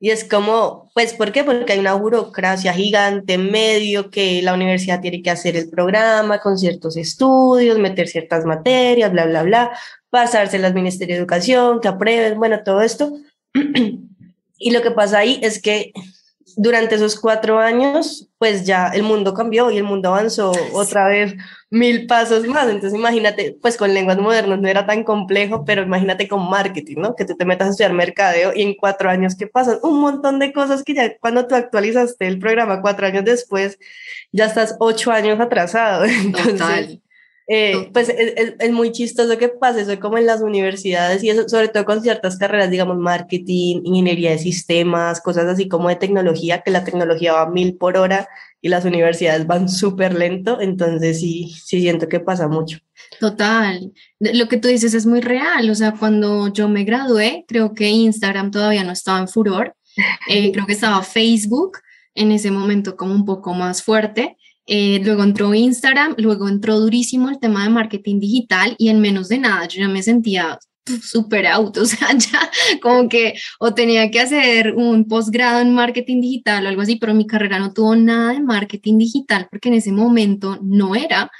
[0.00, 1.42] Y es como, pues, ¿por qué?
[1.42, 6.56] Porque hay una burocracia gigante medio que la universidad tiene que hacer el programa con
[6.56, 9.72] ciertos estudios, meter ciertas materias, bla, bla, bla,
[10.10, 13.12] pasarse al Ministerio de Educación, que aprueben, bueno, todo esto.
[14.60, 15.92] Y lo que pasa ahí es que
[16.60, 21.36] durante esos cuatro años, pues ya el mundo cambió y el mundo avanzó otra vez
[21.70, 22.68] mil pasos más.
[22.68, 27.14] Entonces imagínate, pues con lenguas modernas no era tan complejo, pero imagínate con marketing, ¿no?
[27.14, 29.78] Que tú te metas a estudiar mercadeo y en cuatro años, ¿qué pasan?
[29.84, 33.78] Un montón de cosas que ya cuando tú actualizaste el programa cuatro años después,
[34.32, 36.04] ya estás ocho años atrasado.
[36.06, 36.98] Entonces,
[37.50, 41.48] eh, pues es, es, muy chistoso que pase eso como en las universidades y eso,
[41.48, 46.60] sobre todo con ciertas carreras, digamos, marketing, ingeniería de sistemas, cosas así como de tecnología,
[46.60, 48.28] que la tecnología va a mil por hora
[48.60, 52.80] y las universidades van súper lento, entonces sí, sí siento que pasa mucho.
[53.18, 57.72] Total, lo que tú dices es muy real, o sea, cuando yo me gradué, creo
[57.72, 59.74] que Instagram todavía no estaba en furor,
[60.28, 61.78] eh, creo que estaba Facebook
[62.14, 64.36] en ese momento como un poco más fuerte
[64.68, 69.28] eh, luego entró Instagram, luego entró durísimo el tema de marketing digital y en menos
[69.28, 70.58] de nada yo ya me sentía
[71.02, 72.50] súper auto, o sea, ya
[72.82, 77.14] como que o tenía que hacer un posgrado en marketing digital o algo así, pero
[77.14, 81.30] mi carrera no tuvo nada de marketing digital porque en ese momento no era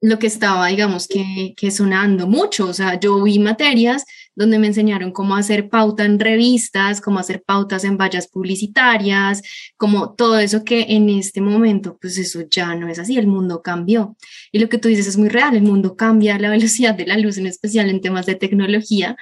[0.00, 4.04] lo que estaba, digamos, que, que sonando mucho, o sea, yo vi materias
[4.36, 9.42] donde me enseñaron cómo hacer pauta en revistas, cómo hacer pautas en vallas publicitarias,
[9.76, 13.62] como todo eso que en este momento, pues eso ya no es así, el mundo
[13.62, 14.16] cambió.
[14.52, 17.06] Y lo que tú dices es muy real, el mundo cambia a la velocidad de
[17.06, 19.16] la luz, en especial en temas de tecnología.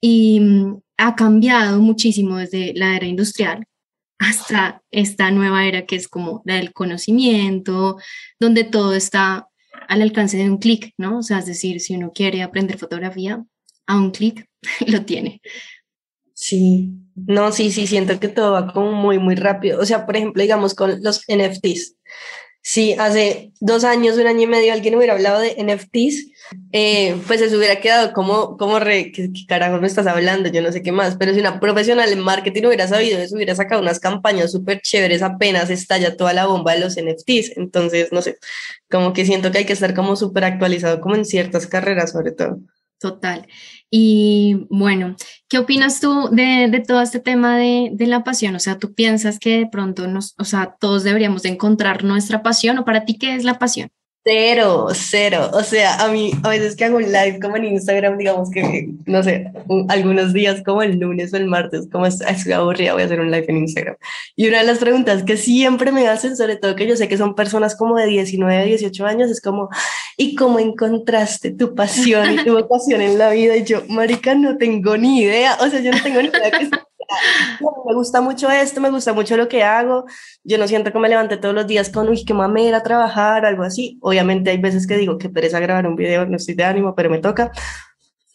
[0.00, 3.66] y mm, ha cambiado muchísimo desde la era industrial
[4.18, 7.98] hasta esta nueva era que es como la del conocimiento,
[8.40, 9.48] donde todo está
[9.88, 11.18] al alcance de un clic, ¿no?
[11.18, 13.44] O sea, es decir, si uno quiere aprender fotografía,
[13.86, 14.46] a un clic
[14.86, 15.40] lo tiene.
[16.34, 19.80] Sí, no, sí, sí, siento que todo va como muy, muy rápido.
[19.80, 21.96] O sea, por ejemplo, digamos con los NFTs.
[22.66, 26.30] Si hace dos años, un año y medio alguien hubiera hablado de NFTs,
[26.72, 30.48] eh, pues se hubiera quedado como, como re, ¿qué, carajo me estás hablando?
[30.48, 33.54] Yo no sé qué más, pero si una profesional en marketing hubiera sabido eso, hubiera
[33.54, 37.58] sacado unas campañas súper chéveres, apenas estalla toda la bomba de los NFTs.
[37.58, 38.38] Entonces, no sé,
[38.90, 42.32] como que siento que hay que estar como súper actualizado, como en ciertas carreras sobre
[42.32, 42.60] todo.
[42.98, 43.46] Total.
[43.90, 45.16] Y bueno,
[45.48, 48.54] ¿qué opinas tú de, de todo este tema de, de, la pasión?
[48.54, 52.42] O sea, ¿tú piensas que de pronto nos, o sea, todos deberíamos de encontrar nuestra
[52.42, 53.90] pasión o para ti qué es la pasión?
[54.26, 55.50] Cero, cero.
[55.52, 58.88] O sea, a mí a veces que hago un live como en Instagram, digamos que,
[59.04, 59.52] no sé,
[59.88, 63.30] algunos días como el lunes o el martes, como estoy aburrida, voy a hacer un
[63.30, 63.96] live en Instagram.
[64.34, 67.18] Y una de las preguntas que siempre me hacen, sobre todo que yo sé que
[67.18, 69.68] son personas como de 19, 18 años, es como,
[70.16, 73.58] ¿y cómo encontraste tu pasión y tu vocación en la vida?
[73.58, 75.58] Y yo, marica, no tengo ni idea.
[75.60, 76.70] O sea, yo no tengo ni idea que
[77.86, 80.04] me gusta mucho esto, me gusta mucho lo que hago.
[80.42, 83.62] Yo no siento que me levante todos los días con, uy, qué mamera trabajar, algo
[83.62, 83.98] así.
[84.02, 87.10] Obviamente hay veces que digo que pereza grabar un video, no estoy de ánimo, pero
[87.10, 87.52] me toca.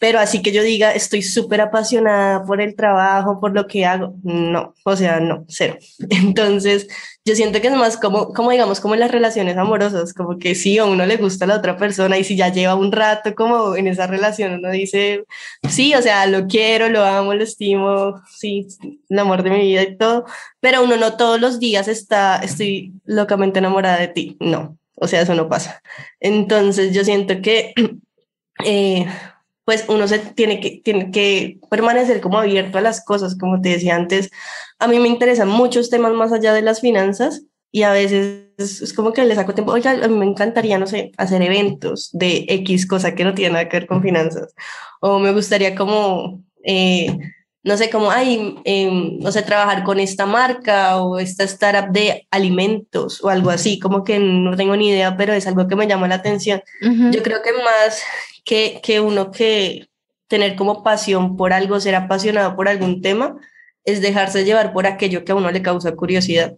[0.00, 4.14] Pero así que yo diga, estoy súper apasionada por el trabajo, por lo que hago,
[4.22, 5.76] no, o sea, no, cero.
[6.10, 6.88] Entonces,
[7.30, 10.56] yo siento que es más como, como digamos, como en las relaciones amorosas, como que
[10.56, 13.36] sí, a uno le gusta a la otra persona y si ya lleva un rato
[13.36, 15.24] como en esa relación, uno dice,
[15.68, 18.66] sí, o sea, lo quiero, lo amo, lo estimo, sí,
[19.08, 20.24] el amor de mi vida y todo,
[20.58, 25.20] pero uno no todos los días está, estoy locamente enamorada de ti, no, o sea,
[25.20, 25.82] eso no pasa.
[26.18, 27.74] Entonces, yo siento que...
[28.62, 29.06] Eh,
[29.70, 33.68] pues uno se tiene que, tiene que permanecer como abierto a las cosas, como te
[33.68, 34.28] decía antes.
[34.80, 38.92] A mí me interesan muchos temas más allá de las finanzas y a veces es,
[38.92, 42.46] como que le saco tiempo, oiga, a mí me encantaría, no sé, hacer eventos de
[42.48, 44.52] X cosa que no tiene nada que ver con finanzas.
[45.00, 47.16] O me gustaría como, eh,
[47.62, 52.26] no sé, como, ay, em, no sé, trabajar con esta marca o esta startup de
[52.32, 55.86] alimentos o algo así, como que no tengo ni idea, pero es algo que me
[55.86, 56.60] llama la atención.
[57.12, 58.02] Yo creo que más
[58.50, 59.90] que, que uno que
[60.26, 63.36] tener como pasión por algo, ser apasionado por algún tema,
[63.84, 66.56] es dejarse llevar por aquello que a uno le causa curiosidad.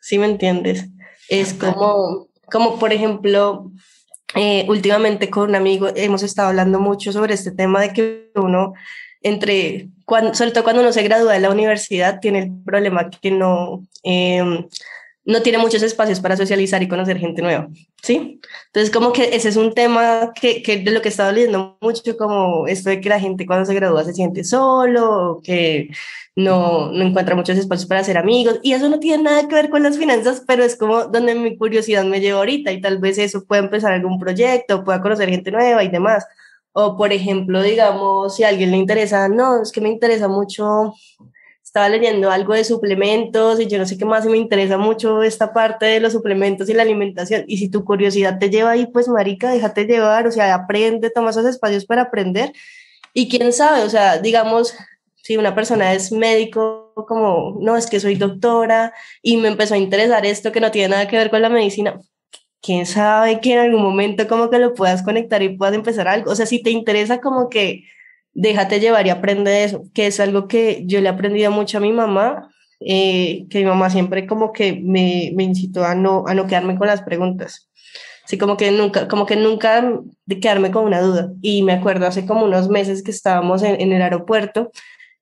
[0.00, 0.86] ¿Sí me entiendes?
[1.28, 3.70] Es como, como por ejemplo,
[4.34, 8.72] eh, últimamente con un amigo hemos estado hablando mucho sobre este tema de que uno
[9.20, 13.30] entre, cuando, sobre todo cuando uno se gradúa de la universidad, tiene el problema que
[13.30, 14.66] no, eh,
[15.26, 17.68] no tiene muchos espacios para socializar y conocer gente nueva,
[18.02, 18.40] ¿sí?
[18.66, 21.78] Entonces, como que ese es un tema que, que de lo que he estado leyendo
[21.80, 25.88] mucho, como esto de que la gente cuando se gradúa se siente solo, que
[26.36, 29.70] no, no encuentra muchos espacios para hacer amigos, y eso no tiene nada que ver
[29.70, 33.16] con las finanzas, pero es como donde mi curiosidad me lleva ahorita, y tal vez
[33.16, 36.26] eso pueda empezar algún proyecto, pueda conocer gente nueva y demás.
[36.72, 40.92] O, por ejemplo, digamos, si a alguien le interesa, no, es que me interesa mucho
[41.74, 45.24] estaba leyendo algo de suplementos y yo no sé qué más y me interesa mucho
[45.24, 47.42] esta parte de los suplementos y la alimentación.
[47.48, 51.30] Y si tu curiosidad te lleva ahí, pues marica, déjate llevar, o sea, aprende, toma
[51.30, 52.52] esos espacios para aprender.
[53.12, 54.76] Y quién sabe, o sea, digamos,
[55.16, 59.78] si una persona es médico, como, no, es que soy doctora y me empezó a
[59.78, 61.98] interesar esto que no tiene nada que ver con la medicina,
[62.62, 66.30] quién sabe que en algún momento como que lo puedas conectar y puedas empezar algo.
[66.30, 67.82] O sea, si te interesa como que
[68.34, 71.80] déjate llevar y aprende eso, que es algo que yo le he aprendido mucho a
[71.80, 76.34] mi mamá, eh, que mi mamá siempre como que me, me, incitó a no, a
[76.34, 77.70] no quedarme con las preguntas.
[78.24, 79.92] Así como que nunca, como que nunca
[80.26, 81.30] de quedarme con una duda.
[81.42, 84.70] Y me acuerdo hace como unos meses que estábamos en, en el aeropuerto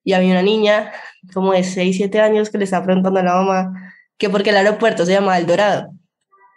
[0.05, 0.93] y había una niña
[1.35, 4.57] como de 6, 7 años que le estaba preguntando a la mamá que porque el
[4.57, 5.91] aeropuerto se llama El Dorado.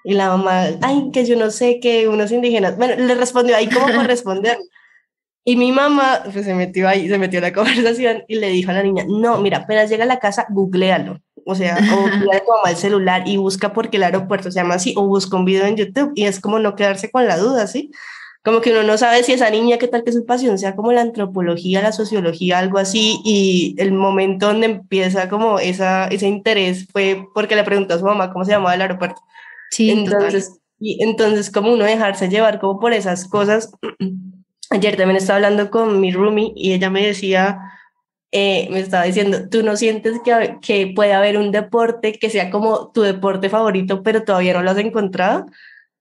[0.03, 3.67] Y la mamá, ay, que yo no sé, que unos indígenas, bueno, le respondió ahí
[3.67, 4.59] como por responder.
[5.47, 8.71] Y mi mamá pues, se metió ahí, se metió en la conversación y le dijo
[8.71, 11.21] a la niña, no, mira, apenas llega a la casa, googlealo.
[11.45, 14.75] O sea, o mira tu mamá el celular y busca porque el aeropuerto se llama
[14.75, 17.67] así, o busca un video en YouTube y es como no quedarse con la duda,
[17.67, 17.91] ¿sí?
[18.43, 20.91] Como que uno no sabe si esa niña, qué tal que su pasión sea como
[20.91, 26.87] la antropología, la sociología, algo así, y el momento donde empieza como esa, ese interés
[26.91, 29.21] fue porque le preguntó a su mamá cómo se llamaba el aeropuerto.
[29.71, 33.71] Sí, entonces, y entonces como uno dejarse llevar como por esas cosas
[34.71, 37.59] Ayer también estaba hablando con mi roomie y ella me decía,
[38.31, 42.49] eh, me estaba diciendo, ¿tú no sientes que, que puede haber un deporte que sea
[42.49, 45.45] como tu deporte favorito, pero todavía no lo has encontrado?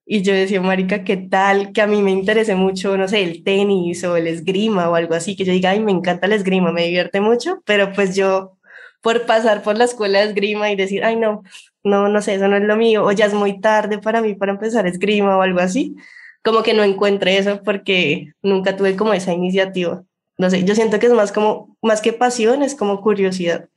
[0.07, 1.73] y yo decía, marica, ¿qué tal?
[1.73, 5.15] Que a mí me interese mucho, no sé, el tenis o el esgrima o algo
[5.15, 8.59] así, que yo diga, ay, me encanta el esgrima, me divierte mucho, pero pues yo
[9.01, 11.43] por pasar por la escuela de esgrima y decir, ay, no,
[11.83, 14.35] no, no sé, eso no es lo mío, o ya es muy tarde para mí
[14.35, 15.97] para empezar esgrima o algo así,
[16.45, 20.05] como que no encuentre eso porque nunca tuve como esa iniciativa.
[20.37, 23.69] No sé, yo siento que es más como, más que pasión, es como curiosidad.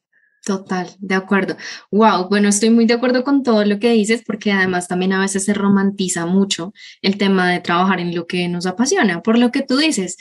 [0.46, 1.58] Total, de acuerdo.
[1.92, 5.22] Wow, bueno, estoy muy de acuerdo con todo lo que dices porque además también a
[5.22, 9.52] veces se romantiza mucho el tema de trabajar en lo que nos apasiona, por lo
[9.52, 10.18] que tú dices.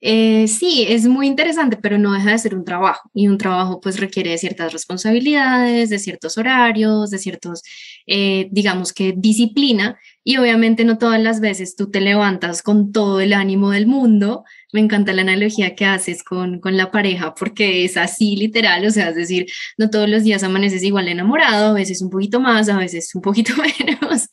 [0.00, 3.80] Eh, sí, es muy interesante, pero no deja de ser un trabajo y un trabajo
[3.80, 7.62] pues requiere de ciertas responsabilidades, de ciertos horarios, de ciertos,
[8.06, 13.20] eh, digamos que disciplina y obviamente no todas las veces tú te levantas con todo
[13.20, 14.44] el ánimo del mundo.
[14.74, 18.90] Me encanta la analogía que haces con, con la pareja porque es así literal, o
[18.90, 19.46] sea, es decir,
[19.78, 23.22] no todos los días amaneces igual enamorado, a veces un poquito más, a veces un
[23.22, 23.54] poquito
[23.86, 24.28] menos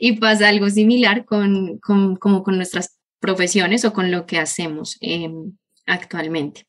[0.00, 4.98] y pasa algo similar con, con como con nuestras profesiones o con lo que hacemos
[5.00, 5.56] em,
[5.86, 6.66] actualmente.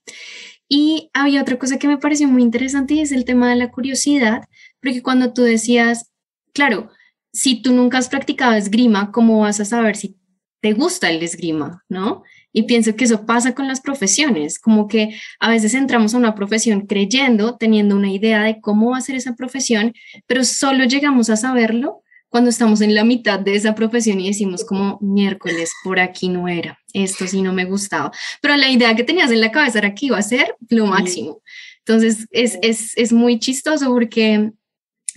[0.70, 3.72] Y había otra cosa que me pareció muy interesante y es el tema de la
[3.72, 4.46] curiosidad,
[4.82, 6.14] porque cuando tú decías,
[6.54, 6.90] claro,
[7.34, 10.16] si tú nunca has practicado esgrima, ¿cómo vas a saber si
[10.62, 11.84] te gusta el esgrima?
[11.90, 12.24] ¿No?
[12.54, 16.36] Y pienso que eso pasa con las profesiones, como que a veces entramos a una
[16.36, 19.92] profesión creyendo, teniendo una idea de cómo va a ser esa profesión,
[20.26, 22.05] pero solo llegamos a saberlo
[22.36, 26.50] cuando estamos en la mitad de esa profesión y decimos como miércoles, por aquí no
[26.50, 28.12] era, esto sí no me gustaba,
[28.42, 31.42] pero la idea que tenías en la cabeza era que iba a ser lo máximo.
[31.80, 34.52] Entonces es, es, es muy chistoso porque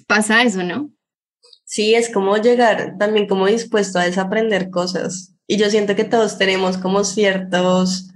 [0.06, 0.92] pasa eso, ¿no?
[1.64, 5.34] Sí, es como llegar también como dispuesto a desaprender cosas.
[5.48, 8.12] Y yo siento que todos tenemos como ciertos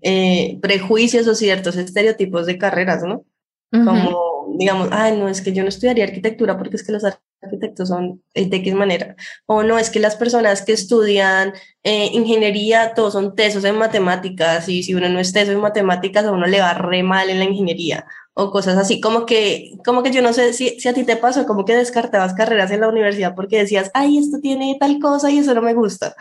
[0.00, 3.24] eh, prejuicios o ciertos estereotipos de carreras, ¿no?
[3.72, 7.02] Como, digamos, ay, no, es que yo no estudiaría arquitectura porque es que los
[7.44, 9.16] arquitectos son de X manera.
[9.46, 14.68] O no, es que las personas que estudian eh, ingeniería, todos son tesos en matemáticas
[14.68, 17.38] y si uno no es teso en matemáticas, a uno le va re mal en
[17.38, 18.06] la ingeniería
[18.36, 21.16] o cosas así, como que, como que yo no sé si, si a ti te
[21.16, 25.30] pasó, como que descartabas carreras en la universidad porque decías, ay, esto tiene tal cosa
[25.30, 26.16] y eso no me gusta.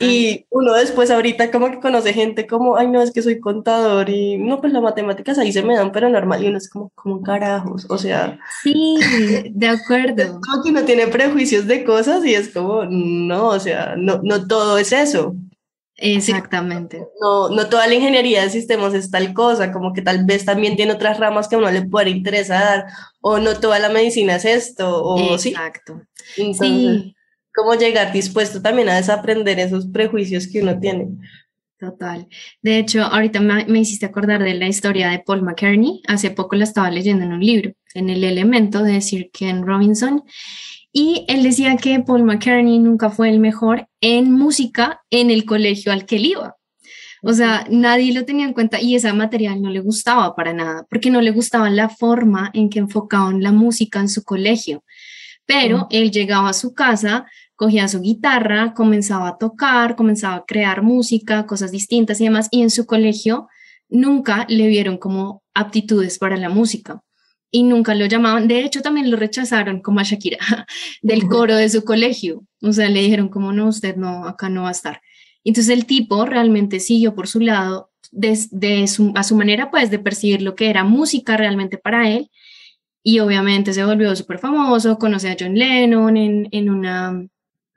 [0.00, 4.10] Y uno después ahorita como que conoce gente como, ay, no, es que soy contador
[4.10, 6.90] y no, pues las matemáticas ahí se me dan, pero normal, y uno es como,
[6.96, 8.40] como carajos, o sea.
[8.64, 8.98] Sí,
[9.52, 10.40] de acuerdo.
[10.40, 14.48] Como que uno tiene prejuicios de cosas y es como, no, o sea, no, no
[14.48, 15.36] todo es eso.
[16.02, 17.06] Exactamente.
[17.20, 20.74] no, no toda la ingeniería de sistemas es tal cosa, como que tal vez también
[20.74, 22.86] tiene otras ramas que a uno le puede interesar,
[23.20, 26.02] o no toda la medicina es esto, o Exacto.
[26.34, 26.54] sí.
[26.54, 27.14] sí.
[27.54, 31.08] ¿Cómo llegar dispuesto también a desaprender esos prejuicios que uno tiene?
[31.78, 32.26] Total.
[32.62, 36.00] De hecho, ahorita me, me, hiciste acordar de la historia de Paul McCartney.
[36.06, 40.22] Hace poco la estaba leyendo en un libro, en El Elemento de Sir Ken Robinson.
[40.92, 45.90] Y él decía que Paul McCartney nunca fue el mejor en música en el colegio
[45.90, 46.56] al que él iba.
[47.22, 50.86] O sea, nadie lo tenía en cuenta y esa material no le gustaba para nada,
[50.90, 54.84] porque no le gustaba la forma en que enfocaban la música en su colegio.
[55.46, 60.82] Pero él llegaba a su casa, cogía su guitarra, comenzaba a tocar, comenzaba a crear
[60.82, 63.48] música, cosas distintas y demás, y en su colegio
[63.88, 67.02] nunca le vieron como aptitudes para la música
[67.54, 68.48] y nunca lo llamaban.
[68.48, 70.38] De hecho, también lo rechazaron como a Shakira
[71.02, 72.44] del coro de su colegio.
[72.62, 75.02] O sea, le dijeron como no, usted no, acá no va a estar.
[75.44, 79.98] Entonces el tipo realmente siguió por su lado, de, su, a su manera pues de
[79.98, 82.30] percibir lo que era música realmente para él.
[83.04, 87.26] Y obviamente se volvió súper famoso, conoce a John Lennon en, en una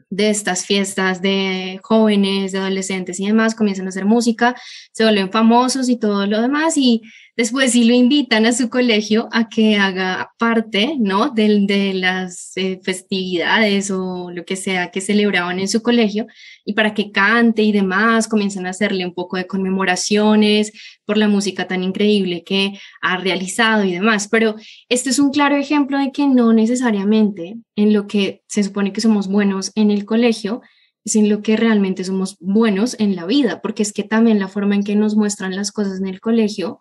[0.10, 4.56] de estas fiestas de jóvenes, de adolescentes y demás, comienzan a hacer música,
[4.92, 7.02] se vuelven famosos y todo lo demás y
[7.38, 11.32] Después sí lo invitan a su colegio a que haga parte, ¿no?
[11.32, 16.28] De, de las eh, festividades o lo que sea que celebraban en su colegio
[16.64, 20.72] y para que cante y demás, comienzan a hacerle un poco de conmemoraciones
[21.06, 24.30] por la música tan increíble que ha realizado y demás.
[24.30, 24.56] Pero
[24.88, 29.02] este es un claro ejemplo de que no necesariamente en lo que se supone que
[29.02, 30.62] somos buenos en el colegio,
[31.04, 34.48] es en lo que realmente somos buenos en la vida, porque es que también la
[34.48, 36.80] forma en que nos muestran las cosas en el colegio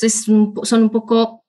[0.00, 0.24] entonces,
[0.62, 1.44] son un poco,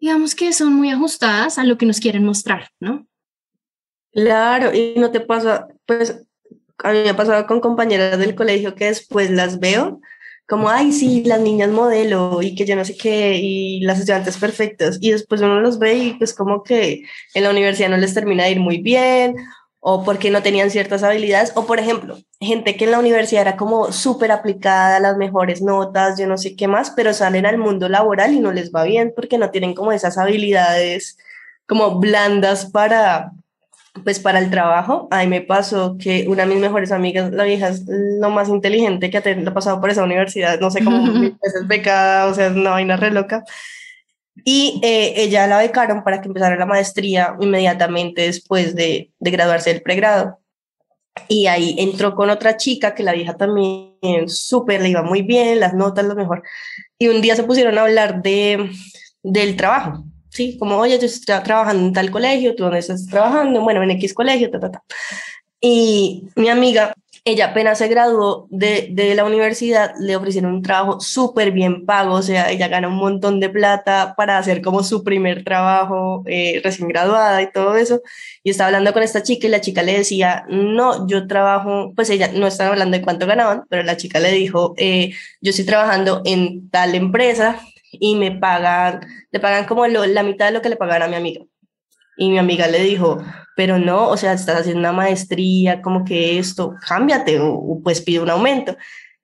[0.00, 3.06] digamos que son muy ajustadas a lo que nos quieren mostrar, ¿no?
[4.12, 6.22] Claro, y no te pasa, pues
[6.78, 10.00] a mí me ha pasado con compañeras del colegio que después las veo
[10.48, 14.36] como, ay, sí, las niñas modelo y que yo no sé qué, y las estudiantes
[14.36, 18.12] perfectas, y después uno los ve y pues como que en la universidad no les
[18.12, 19.36] termina de ir muy bien,
[19.84, 23.56] o porque no tenían ciertas habilidades, o por ejemplo, gente que en la universidad era
[23.56, 27.88] como súper aplicada, las mejores notas, yo no sé qué más, pero salen al mundo
[27.88, 31.18] laboral y no les va bien porque no tienen como esas habilidades
[31.66, 33.32] como blandas para,
[34.04, 37.42] pues para el trabajo, a mí me pasó que una de mis mejores amigas, la
[37.42, 41.02] vieja es lo más inteligente que ha pasado por esa universidad, no sé cómo
[41.42, 43.42] veces becada, o sea, es una vaina re loca.
[44.44, 49.72] Y eh, ella la becaron para que empezara la maestría inmediatamente después de, de graduarse
[49.72, 50.38] del pregrado.
[51.28, 55.60] Y ahí entró con otra chica que la vieja también súper, le iba muy bien,
[55.60, 56.42] las notas lo mejor.
[56.98, 58.70] Y un día se pusieron a hablar de,
[59.22, 63.60] del trabajo sí, como, oye, yo estoy trabajando en tal colegio, tú dónde estás trabajando,
[63.60, 64.82] bueno, en X colegio, ta, ta, ta.
[65.60, 66.94] Y mi amiga,
[67.24, 72.14] ella apenas se graduó de, de la universidad, le ofrecieron un trabajo súper bien pago,
[72.14, 76.60] o sea, ella gana un montón de plata para hacer como su primer trabajo eh,
[76.64, 78.02] recién graduada y todo eso.
[78.42, 82.10] Y estaba hablando con esta chica y la chica le decía, no, yo trabajo, pues
[82.10, 85.64] ella no estaba hablando de cuánto ganaban, pero la chica le dijo, eh, yo estoy
[85.64, 87.60] trabajando en tal empresa
[87.92, 89.00] y me pagan,
[89.30, 91.44] le pagan como la mitad de lo que le pagaban a mi amiga.
[92.16, 93.22] Y mi amiga le dijo,
[93.56, 98.20] pero no, o sea, estás haciendo una maestría, como que esto, cámbiate o, pues pide
[98.20, 98.76] un aumento.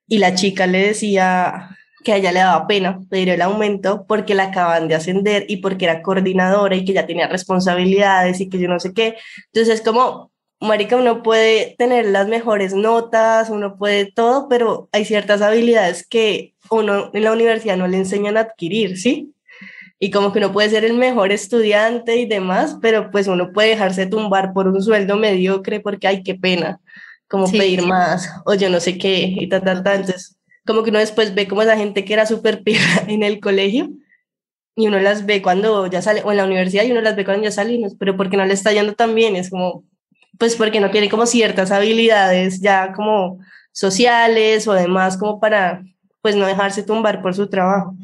[0.06, 4.34] Y la chica le decía que a ella le daba pena pedir el aumento porque
[4.34, 8.58] la acaban de ascender y porque era coordinadora y que ya tenía responsabilidades y que
[8.58, 9.16] yo no sé qué.
[9.52, 10.30] Entonces es como,
[10.60, 16.54] marica, uno puede tener las mejores notas, uno puede todo, pero hay ciertas habilidades que
[16.70, 19.34] uno en la universidad no le enseñan a adquirir, ¿sí?
[19.98, 23.70] Y como que uno puede ser el mejor estudiante y demás, pero pues uno puede
[23.70, 26.80] dejarse tumbar por un sueldo mediocre porque, ay, qué pena,
[27.26, 30.00] como pedir más, o yo no sé qué, y tal, tal, tal.
[30.00, 33.40] Entonces, como que uno después ve como esa gente que era súper pira en el
[33.40, 33.90] colegio,
[34.76, 37.24] y uno las ve cuando ya sale, o en la universidad, y uno las ve
[37.24, 39.84] cuando ya salimos, pero porque no le está yendo tan bien, es como,
[40.38, 43.40] pues porque no tiene como ciertas habilidades ya como
[43.72, 45.82] sociales o demás como para
[46.20, 47.96] pues no dejarse tumbar por su trabajo.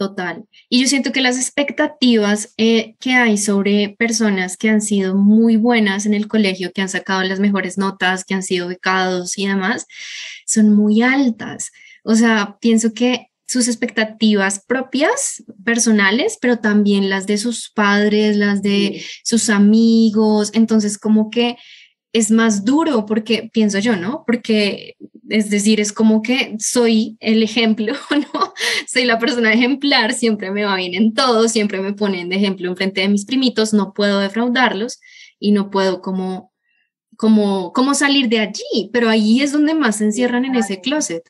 [0.00, 0.46] Total.
[0.70, 5.56] Y yo siento que las expectativas eh, que hay sobre personas que han sido muy
[5.56, 9.46] buenas en el colegio, que han sacado las mejores notas, que han sido becados y
[9.46, 9.84] demás,
[10.46, 11.70] son muy altas.
[12.02, 18.62] O sea, pienso que sus expectativas propias, personales, pero también las de sus padres, las
[18.62, 20.50] de sus amigos.
[20.54, 21.58] Entonces, como que
[22.14, 24.24] es más duro porque pienso yo, ¿no?
[24.26, 24.96] Porque
[25.30, 28.52] es decir, es como que soy el ejemplo, ¿no?
[28.86, 32.68] Soy la persona ejemplar, siempre me va bien en todo, siempre me ponen de ejemplo
[32.68, 35.00] en frente de mis primitos, no puedo defraudarlos
[35.38, 36.52] y no puedo como,
[37.16, 41.22] como, como salir de allí, pero ahí es donde más se encierran en ese closet.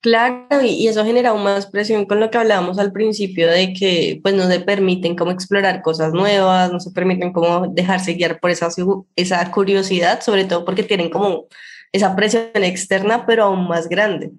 [0.00, 4.20] Claro, y, eso genera aún más presión con lo que hablábamos al principio de que
[4.22, 8.50] pues no se permiten como explorar cosas nuevas, no se permiten como dejarse guiar por
[8.50, 8.68] esa,
[9.16, 11.46] esa curiosidad, sobre todo porque tienen como
[11.94, 14.32] esa presión externa, pero aún más grande.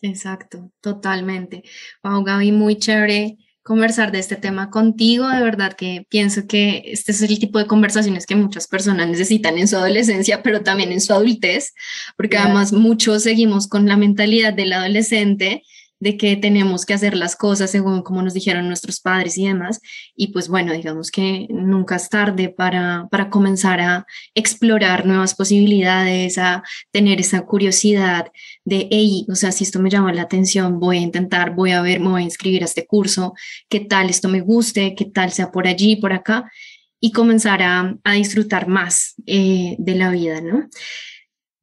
[0.00, 1.62] Exacto, totalmente.
[2.02, 5.28] Wow, Gaby, muy chévere conversar de este tema contigo.
[5.28, 9.58] De verdad que pienso que este es el tipo de conversaciones que muchas personas necesitan
[9.58, 11.74] en su adolescencia, pero también en su adultez,
[12.16, 15.62] porque además muchos seguimos con la mentalidad del adolescente
[16.04, 19.80] de que tenemos que hacer las cosas según como nos dijeron nuestros padres y demás.
[20.14, 26.36] Y pues bueno, digamos que nunca es tarde para, para comenzar a explorar nuevas posibilidades,
[26.36, 28.26] a tener esa curiosidad
[28.66, 31.80] de, hey, o sea, si esto me llama la atención, voy a intentar, voy a
[31.80, 33.32] ver, me voy a inscribir a este curso,
[33.70, 36.50] qué tal esto me guste, qué tal sea por allí, por acá,
[37.00, 40.68] y comenzar a, a disfrutar más eh, de la vida, ¿no?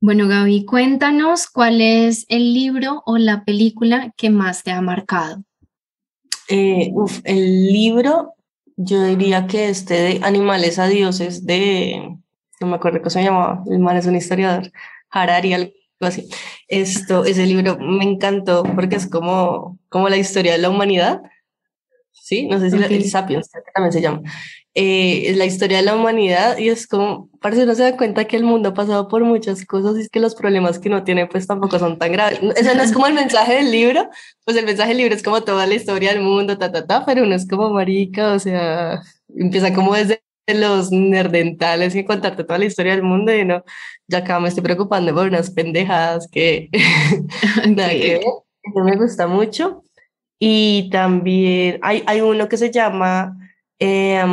[0.03, 5.43] Bueno, Gaby, cuéntanos cuál es el libro o la película que más te ha marcado.
[6.49, 8.33] Eh, uf, el libro,
[8.77, 12.17] yo diría que este de Animales a Dioses de,
[12.59, 14.71] no me acuerdo cómo se llamaba, el man es un historiador,
[15.11, 16.27] Harari, algo así.
[16.67, 21.21] Esto, ese libro me encantó porque es como, como la historia de la humanidad.
[22.11, 24.21] Sí, no sé si el Sapiens también se llama
[24.73, 28.25] eh, es la historia de la humanidad y es como, parece no se da cuenta
[28.25, 31.03] que el mundo ha pasado por muchas cosas y es que los problemas que no
[31.03, 32.39] tiene pues tampoco son tan graves.
[32.55, 34.09] Ese no es como el mensaje del libro,
[34.45, 37.05] pues el mensaje del libro es como toda la historia del mundo, ta, ta, ta,
[37.05, 39.01] pero uno es como marica, o sea,
[39.35, 43.63] empieza como desde los nerdentales y contarte toda la historia del mundo y no,
[44.07, 46.69] ya acá me estoy preocupando por unas pendejadas que,
[47.63, 48.21] que
[48.75, 49.83] me gusta mucho.
[50.43, 53.37] Y también hay, hay uno que se llama
[53.83, 54.23] eh,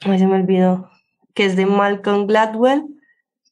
[0.00, 0.90] se me olvidó,
[1.34, 2.84] que es de Malcolm Gladwell,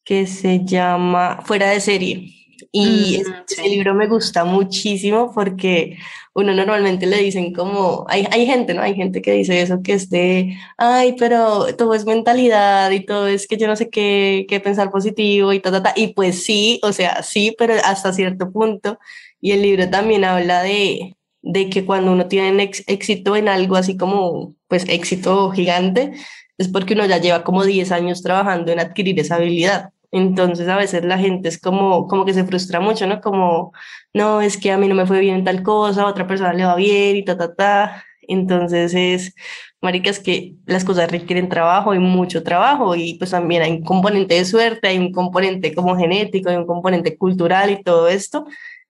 [0.04, 2.28] que se llama Fuera de serie.
[2.70, 5.98] Y mm, ese libro me gusta muchísimo porque
[6.34, 8.82] uno normalmente le dicen como, hay, hay gente, ¿no?
[8.82, 13.26] Hay gente que dice eso, que es de, ay, pero todo es mentalidad y todo
[13.26, 15.92] es que yo no sé qué, qué pensar positivo y ta, ta, ta.
[15.96, 18.98] Y pues sí, o sea, sí, pero hasta cierto punto.
[19.40, 23.96] Y el libro también habla de, de que cuando uno tiene éxito en algo así
[23.96, 26.12] como, pues éxito gigante,
[26.58, 29.90] es porque uno ya lleva como 10 años trabajando en adquirir esa habilidad.
[30.12, 33.20] Entonces a veces la gente es como, como que se frustra mucho, ¿no?
[33.20, 33.72] Como,
[34.14, 36.64] no, es que a mí no me fue bien tal cosa, a otra persona le
[36.64, 38.04] va bien y ta, ta, ta.
[38.20, 39.34] Entonces es,
[39.80, 43.82] marica, es que las cosas requieren trabajo y mucho trabajo y pues también hay un
[43.84, 48.46] componente de suerte, hay un componente como genético, hay un componente cultural y todo esto.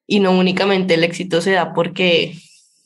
[0.06, 2.34] Y no únicamente el éxito se da porque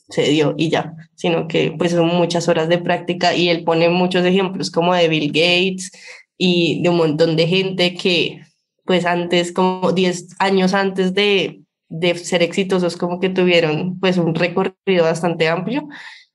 [0.08, 3.88] se dio y ya, sino que pues son muchas horas de práctica y él pone
[3.88, 5.90] muchos ejemplos como de Bill Gates
[6.38, 8.40] y de un montón de gente que
[8.84, 14.34] pues antes, como 10 años antes de, de ser exitosos, como que tuvieron pues un
[14.34, 15.88] recorrido bastante amplio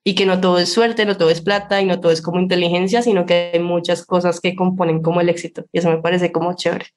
[0.03, 2.39] y que no todo es suerte, no todo es plata y no todo es como
[2.39, 6.31] inteligencia, sino que hay muchas cosas que componen como el éxito y eso me parece
[6.31, 6.87] como chévere.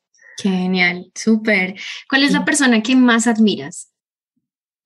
[0.41, 1.75] Genial, súper.
[2.09, 3.91] ¿Cuál es la persona que más admiras?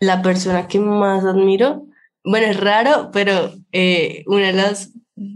[0.00, 1.86] La persona que más admiro,
[2.24, 4.92] bueno, es raro, pero eh, una de las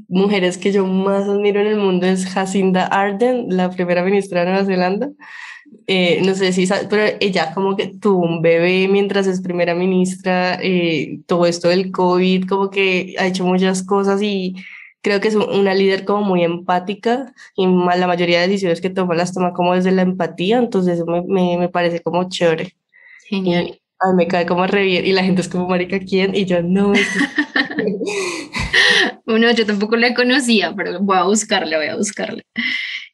[0.08, 4.50] mujeres que yo más admiro en el mundo es Jacinda Ardern, la primera ministra de
[4.50, 5.10] Nueva Zelanda.
[5.86, 9.74] Eh, no sé si sabes, pero ella como que tuvo un bebé mientras es primera
[9.74, 14.54] ministra, eh, todo esto del COVID, como que ha hecho muchas cosas y
[15.02, 19.14] creo que es una líder como muy empática y la mayoría de decisiones que toma
[19.14, 22.74] las toma como desde la empatía, entonces me, me, me parece como chévere.
[23.28, 23.80] Genial.
[23.98, 26.34] Ay, me cae como re bien y la gente es como, marica, ¿quién?
[26.34, 26.92] Y yo, no.
[29.26, 32.42] Bueno, yo tampoco la conocía, pero voy a buscarla, voy a buscarla.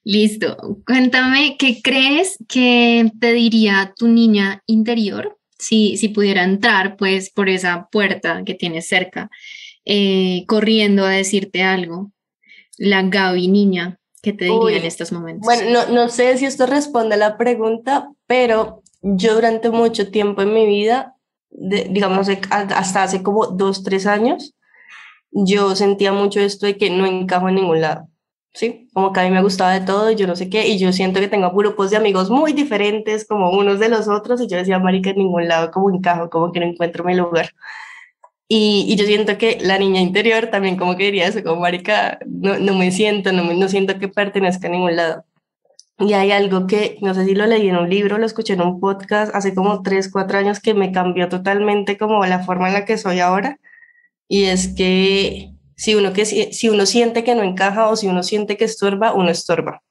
[0.05, 0.57] Listo.
[0.86, 7.49] Cuéntame, ¿qué crees que te diría tu niña interior si, si pudiera entrar pues por
[7.49, 9.28] esa puerta que tienes cerca,
[9.89, 12.12] eh, corriendo a decirte algo?
[12.76, 15.45] La Gaby niña, ¿qué te diría en estos momentos?
[15.45, 20.43] Bueno, no, no sé si esto responde a la pregunta, pero yo durante mucho tiempo
[20.43, 21.16] en mi vida,
[21.51, 24.55] digamos hasta hace como dos, tres años,
[25.30, 28.09] yo sentía mucho esto de que no encajo en ningún lado.
[28.53, 30.78] Sí, como que a mí me gustaba de todo y yo no sé qué, y
[30.78, 34.49] yo siento que tengo grupos de amigos muy diferentes, como unos de los otros, y
[34.49, 37.51] yo decía, marica, en ningún lado como encajo, como que no encuentro mi lugar.
[38.49, 42.59] Y, yo siento que la niña interior también como que diría eso, como marica, no,
[42.59, 45.24] no me siento, no, no siento que pertenezca a ningún lado.
[45.99, 48.62] Y hay algo que, no sé si lo leí en un libro, lo escuché en
[48.62, 52.74] un podcast hace como tres, cuatro años que me cambió totalmente como la forma en
[52.74, 53.59] la que soy ahora.
[54.28, 58.22] Y es que si uno, que, si uno siente que no encaja o si uno
[58.22, 59.82] siente que estorba, uno estorba.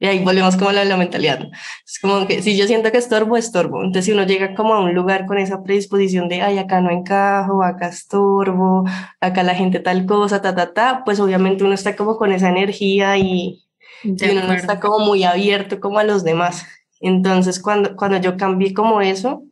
[0.00, 1.48] Y ahí volvemos como a la, la mentalidad.
[1.84, 3.78] Es como que si yo siento que estorbo, estorbo.
[3.78, 6.90] Entonces si uno llega como a un lugar con esa predisposición de, ay, acá no
[6.90, 8.84] encajo, acá estorbo,
[9.20, 12.48] acá la gente tal cosa, ta, ta, ta, pues obviamente uno está como con esa
[12.48, 13.64] energía y,
[14.04, 16.64] y uno no está como muy abierto como a los demás.
[17.00, 19.42] Entonces, cuando, cuando yo cambié como eso,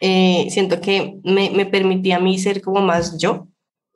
[0.00, 3.48] eh, siento que me, me permitía a mí ser como más yo.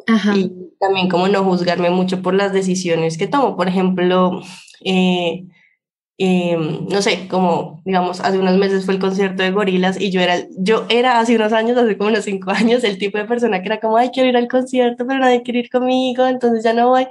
[0.06, 0.34] Ajá.
[0.36, 3.56] Y también como no juzgarme mucho por las decisiones que tomo.
[3.56, 4.40] Por ejemplo,
[4.84, 5.44] eh,
[6.22, 10.20] eh, no sé, como digamos, hace unos meses fue el concierto de Gorilas y yo
[10.20, 13.62] era, yo era hace unos años, hace como unos cinco años, el tipo de persona
[13.62, 16.74] que era como, ay, quiero ir al concierto, pero nadie quiere ir conmigo, entonces ya
[16.74, 17.06] no voy.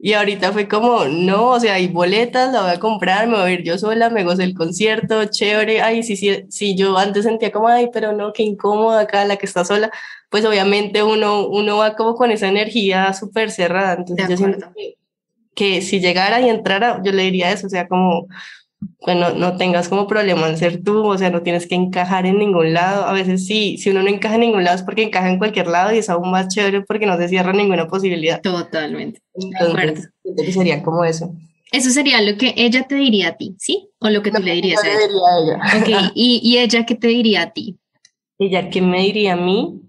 [0.00, 3.50] Y ahorita fue como, no, o sea, hay boletas, la voy a comprar, me voy
[3.50, 5.80] a ir yo sola, me gozo el concierto, chévere.
[5.80, 9.36] Ay, sí, sí, sí, yo antes sentía como, ay, pero no, qué incómoda acá la
[9.36, 9.92] que está sola.
[10.30, 13.94] Pues obviamente uno, uno va como con esa energía súper cerrada.
[13.94, 14.96] Entonces yo siento que,
[15.54, 18.26] que si llegara y entrara, yo le diría eso, o sea, como,
[19.04, 22.38] bueno, no tengas como problema en ser tú, o sea, no tienes que encajar en
[22.38, 23.04] ningún lado.
[23.04, 25.66] A veces sí, si uno no encaja en ningún lado es porque encaja en cualquier
[25.66, 28.40] lado y es aún más chévere porque no se cierra ninguna posibilidad.
[28.40, 29.20] Totalmente.
[29.34, 30.10] Entonces,
[30.54, 31.34] sería como eso.
[31.70, 33.88] Eso sería lo que ella te diría a ti, ¿sí?
[33.98, 34.98] O lo que tú le dirías a ella.
[34.98, 35.82] Diría a ella.
[35.82, 36.10] Okay.
[36.14, 37.78] ¿Y, ¿Y ella qué te diría a ti?
[38.38, 39.80] Ella qué me diría a mí.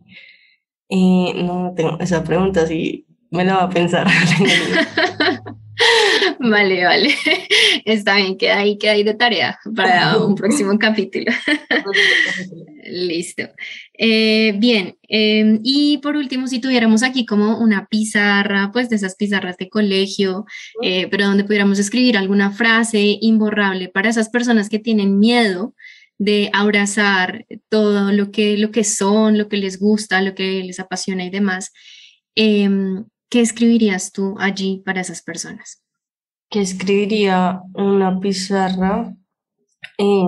[0.90, 4.08] Eh, no tengo esa pregunta, sí me la va a pensar.
[6.46, 7.10] Vale, vale.
[7.86, 11.32] Está bien, queda ahí, queda ahí de tarea para un próximo capítulo.
[12.86, 13.44] Listo.
[13.98, 19.16] Eh, bien, eh, y por último, si tuviéramos aquí como una pizarra, pues de esas
[19.16, 20.46] pizarras de colegio,
[20.82, 25.74] eh, pero donde pudiéramos escribir alguna frase imborrable para esas personas que tienen miedo
[26.18, 30.82] de abrazar todo lo que, lo que son, lo que les gusta, lo que les
[30.82, 31.72] apasiona y demás.
[32.36, 35.83] Em, ¿Qué escribirías tú allí para esas personas?
[36.54, 39.12] Que escribiría una pizarra.
[39.98, 40.28] Eh,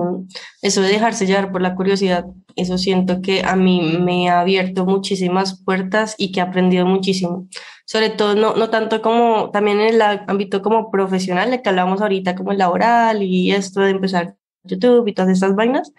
[0.60, 2.24] eso de dejarse llevar por la curiosidad,
[2.56, 7.46] eso siento que a mí me ha abierto muchísimas puertas y que he aprendido muchísimo.
[7.84, 12.00] Sobre todo, no, no tanto como también en el ámbito como profesional, de que hablamos
[12.00, 15.92] ahorita como laboral y esto de empezar YouTube y todas estas vainas,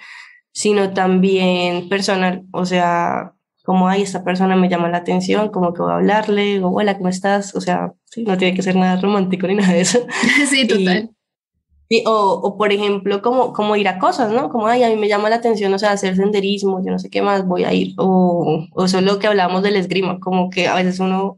[0.51, 2.43] sino también personal.
[2.51, 3.33] O sea,
[3.67, 6.95] como, ay, esta persona me llama la atención, como que voy a hablarle, o hola,
[6.95, 7.53] ¿cómo estás?
[7.53, 9.99] O sea, sí, no tiene que ser nada romántico ni nada de eso.
[10.49, 11.09] sí, total.
[12.05, 14.47] o, o, por ejemplo, como, como ir a cosas, ¿no?
[14.47, 17.09] Como, ay, a mí me llama la atención, o sea, hacer senderismo, yo no sé
[17.09, 17.93] qué más voy a ir.
[17.97, 21.37] O, o solo que hablamos del esgrima, como que a veces uno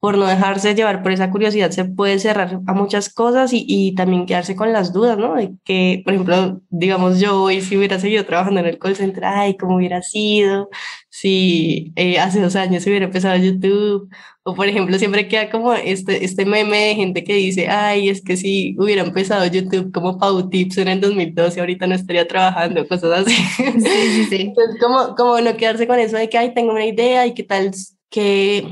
[0.00, 3.94] por no dejarse llevar por esa curiosidad, se puede cerrar a muchas cosas y, y,
[3.94, 5.34] también quedarse con las dudas, ¿no?
[5.34, 9.26] De que, por ejemplo, digamos yo hoy si hubiera seguido trabajando en el call center,
[9.26, 10.70] ay, ¿cómo hubiera sido?
[11.10, 14.08] Si eh, hace dos años hubiera empezado YouTube,
[14.42, 18.22] o por ejemplo, siempre queda como este, este meme de gente que dice, ay, es
[18.22, 22.88] que si hubiera empezado YouTube como Pau Tips en el 2012, ahorita no estaría trabajando,
[22.88, 23.34] cosas así.
[23.34, 24.36] Sí, sí, sí.
[24.40, 27.42] Entonces, como, como no quedarse con eso de que, ay, tengo una idea y qué
[27.42, 27.70] tal
[28.08, 28.66] que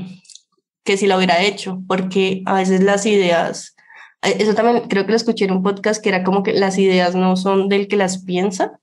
[0.89, 3.75] que si lo hubiera hecho, porque a veces las ideas,
[4.23, 6.79] eh, eso también creo que lo escuché en un podcast que era como que las
[6.79, 8.79] ideas no son del que las piensa,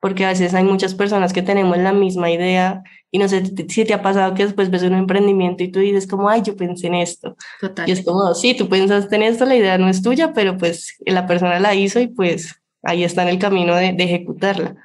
[0.00, 3.84] porque a veces hay muchas personas que tenemos la misma idea y no sé si
[3.84, 6.86] te ha pasado que después ves un emprendimiento y tú dices como, ay, yo pensé
[6.86, 7.36] en esto.
[7.60, 7.86] Total.
[7.86, 10.96] Y es como, sí, tú pensaste en esto, la idea no es tuya, pero pues
[11.04, 14.76] la persona la hizo y pues ahí está en el camino de, de ejecutarla.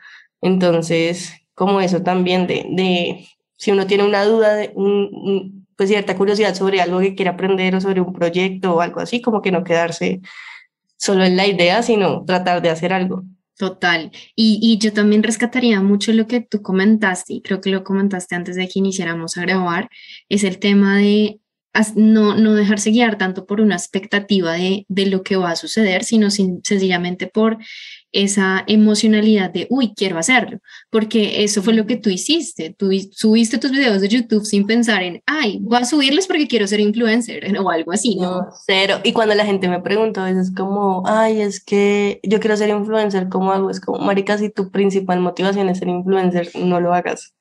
[0.41, 6.16] Entonces, como eso también de, de, si uno tiene una duda, de un, pues cierta
[6.16, 9.52] curiosidad sobre algo que quiere aprender o sobre un proyecto o algo así, como que
[9.52, 10.22] no quedarse
[10.98, 13.24] solo en la idea, sino tratar de hacer algo.
[13.58, 14.12] Total.
[14.36, 18.36] Y, y, yo también rescataría mucho lo que tú comentaste, y creo que lo comentaste
[18.36, 19.90] antes de que iniciáramos a grabar,
[20.28, 21.40] es el tema de
[21.96, 26.04] no, no dejarse guiar tanto por una expectativa de, de lo que va a suceder,
[26.04, 27.58] sino sencillamente por
[28.14, 30.59] esa emocionalidad de, uy, quiero hacerlo,
[30.89, 32.74] porque eso fue lo que tú hiciste.
[32.78, 36.68] Tú subiste tus videos de YouTube sin pensar en, ay, voy a subirlos porque quiero
[36.68, 38.47] ser influencer o algo así, ¿no?
[38.66, 38.99] cero.
[39.03, 42.70] Y cuando la gente me pregunta, a veces como, ay, es que yo quiero ser
[42.70, 43.70] influencer, ¿cómo hago?
[43.70, 47.34] Es como, marica, si tu principal motivación es ser influencer, no lo hagas.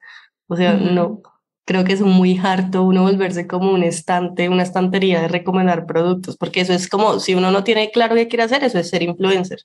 [0.48, 1.22] O sea, no,
[1.64, 6.36] creo que es muy harto uno volverse como un estante, una estantería de recomendar productos,
[6.36, 9.02] porque eso es como, si uno no tiene claro qué quiere hacer, eso es ser
[9.02, 9.60] influencer.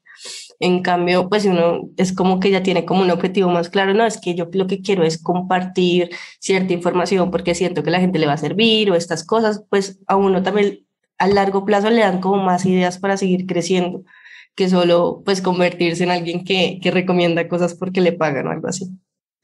[0.59, 4.05] En cambio, pues uno es como que ya tiene como un objetivo más claro, no,
[4.05, 8.17] es que yo lo que quiero es compartir cierta información porque siento que la gente
[8.19, 10.85] le va a servir o estas cosas, pues a uno también
[11.19, 14.03] a largo plazo le dan como más ideas para seguir creciendo
[14.55, 18.67] que solo pues convertirse en alguien que, que recomienda cosas porque le pagan o algo
[18.67, 18.87] así.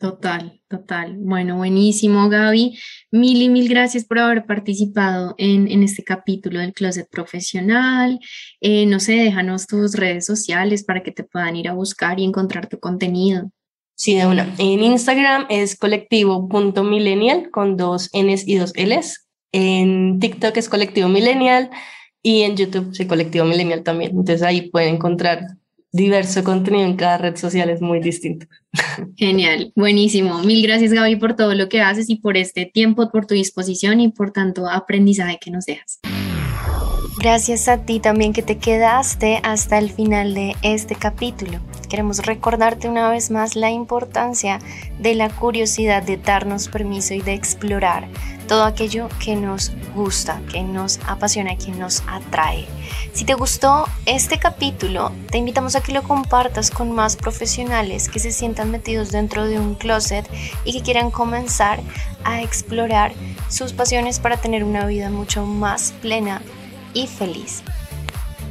[0.03, 1.15] Total, total.
[1.17, 2.77] Bueno, buenísimo, Gaby.
[3.11, 8.19] Mil y mil gracias por haber participado en, en este capítulo del Closet Profesional.
[8.59, 12.25] Eh, no sé, déjanos tus redes sociales para que te puedan ir a buscar y
[12.25, 13.49] encontrar tu contenido.
[13.95, 14.53] Sí, de una.
[14.57, 19.29] En Instagram es colectivo.millennial con dos Ns y dos Ls.
[19.53, 21.69] En TikTok es colectivo millennial
[22.21, 24.11] y en YouTube soy colectivo millennial también.
[24.11, 25.45] Entonces ahí pueden encontrar
[25.93, 28.47] diverso contenido en cada red social, es muy distinto.
[29.15, 30.39] Genial, buenísimo.
[30.39, 34.01] Mil gracias Gaby por todo lo que haces y por este tiempo, por tu disposición
[34.01, 35.99] y por tanto aprendizaje que nos dejas.
[37.23, 41.59] Gracias a ti también que te quedaste hasta el final de este capítulo.
[41.89, 44.59] Queremos recordarte una vez más la importancia
[44.99, 48.09] de la curiosidad de darnos permiso y de explorar
[48.49, 52.65] todo aquello que nos gusta, que nos apasiona, que nos atrae.
[53.13, 58.19] Si te gustó este capítulo, te invitamos a que lo compartas con más profesionales que
[58.19, 60.29] se sientan metidos dentro de un closet
[60.65, 61.79] y que quieran comenzar
[62.25, 63.13] a explorar
[63.47, 66.41] sus pasiones para tener una vida mucho más plena
[66.93, 67.63] y feliz.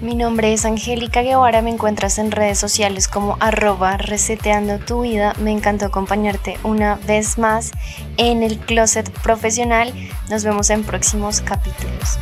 [0.02, 5.32] Mi nombre es Angélica Guevara, me encuentras en redes sociales como arroba reseteando tu vida.
[5.38, 7.70] Me encantó acompañarte una vez más
[8.16, 9.94] en el closet profesional.
[10.28, 12.18] Nos vemos en próximos capítulos.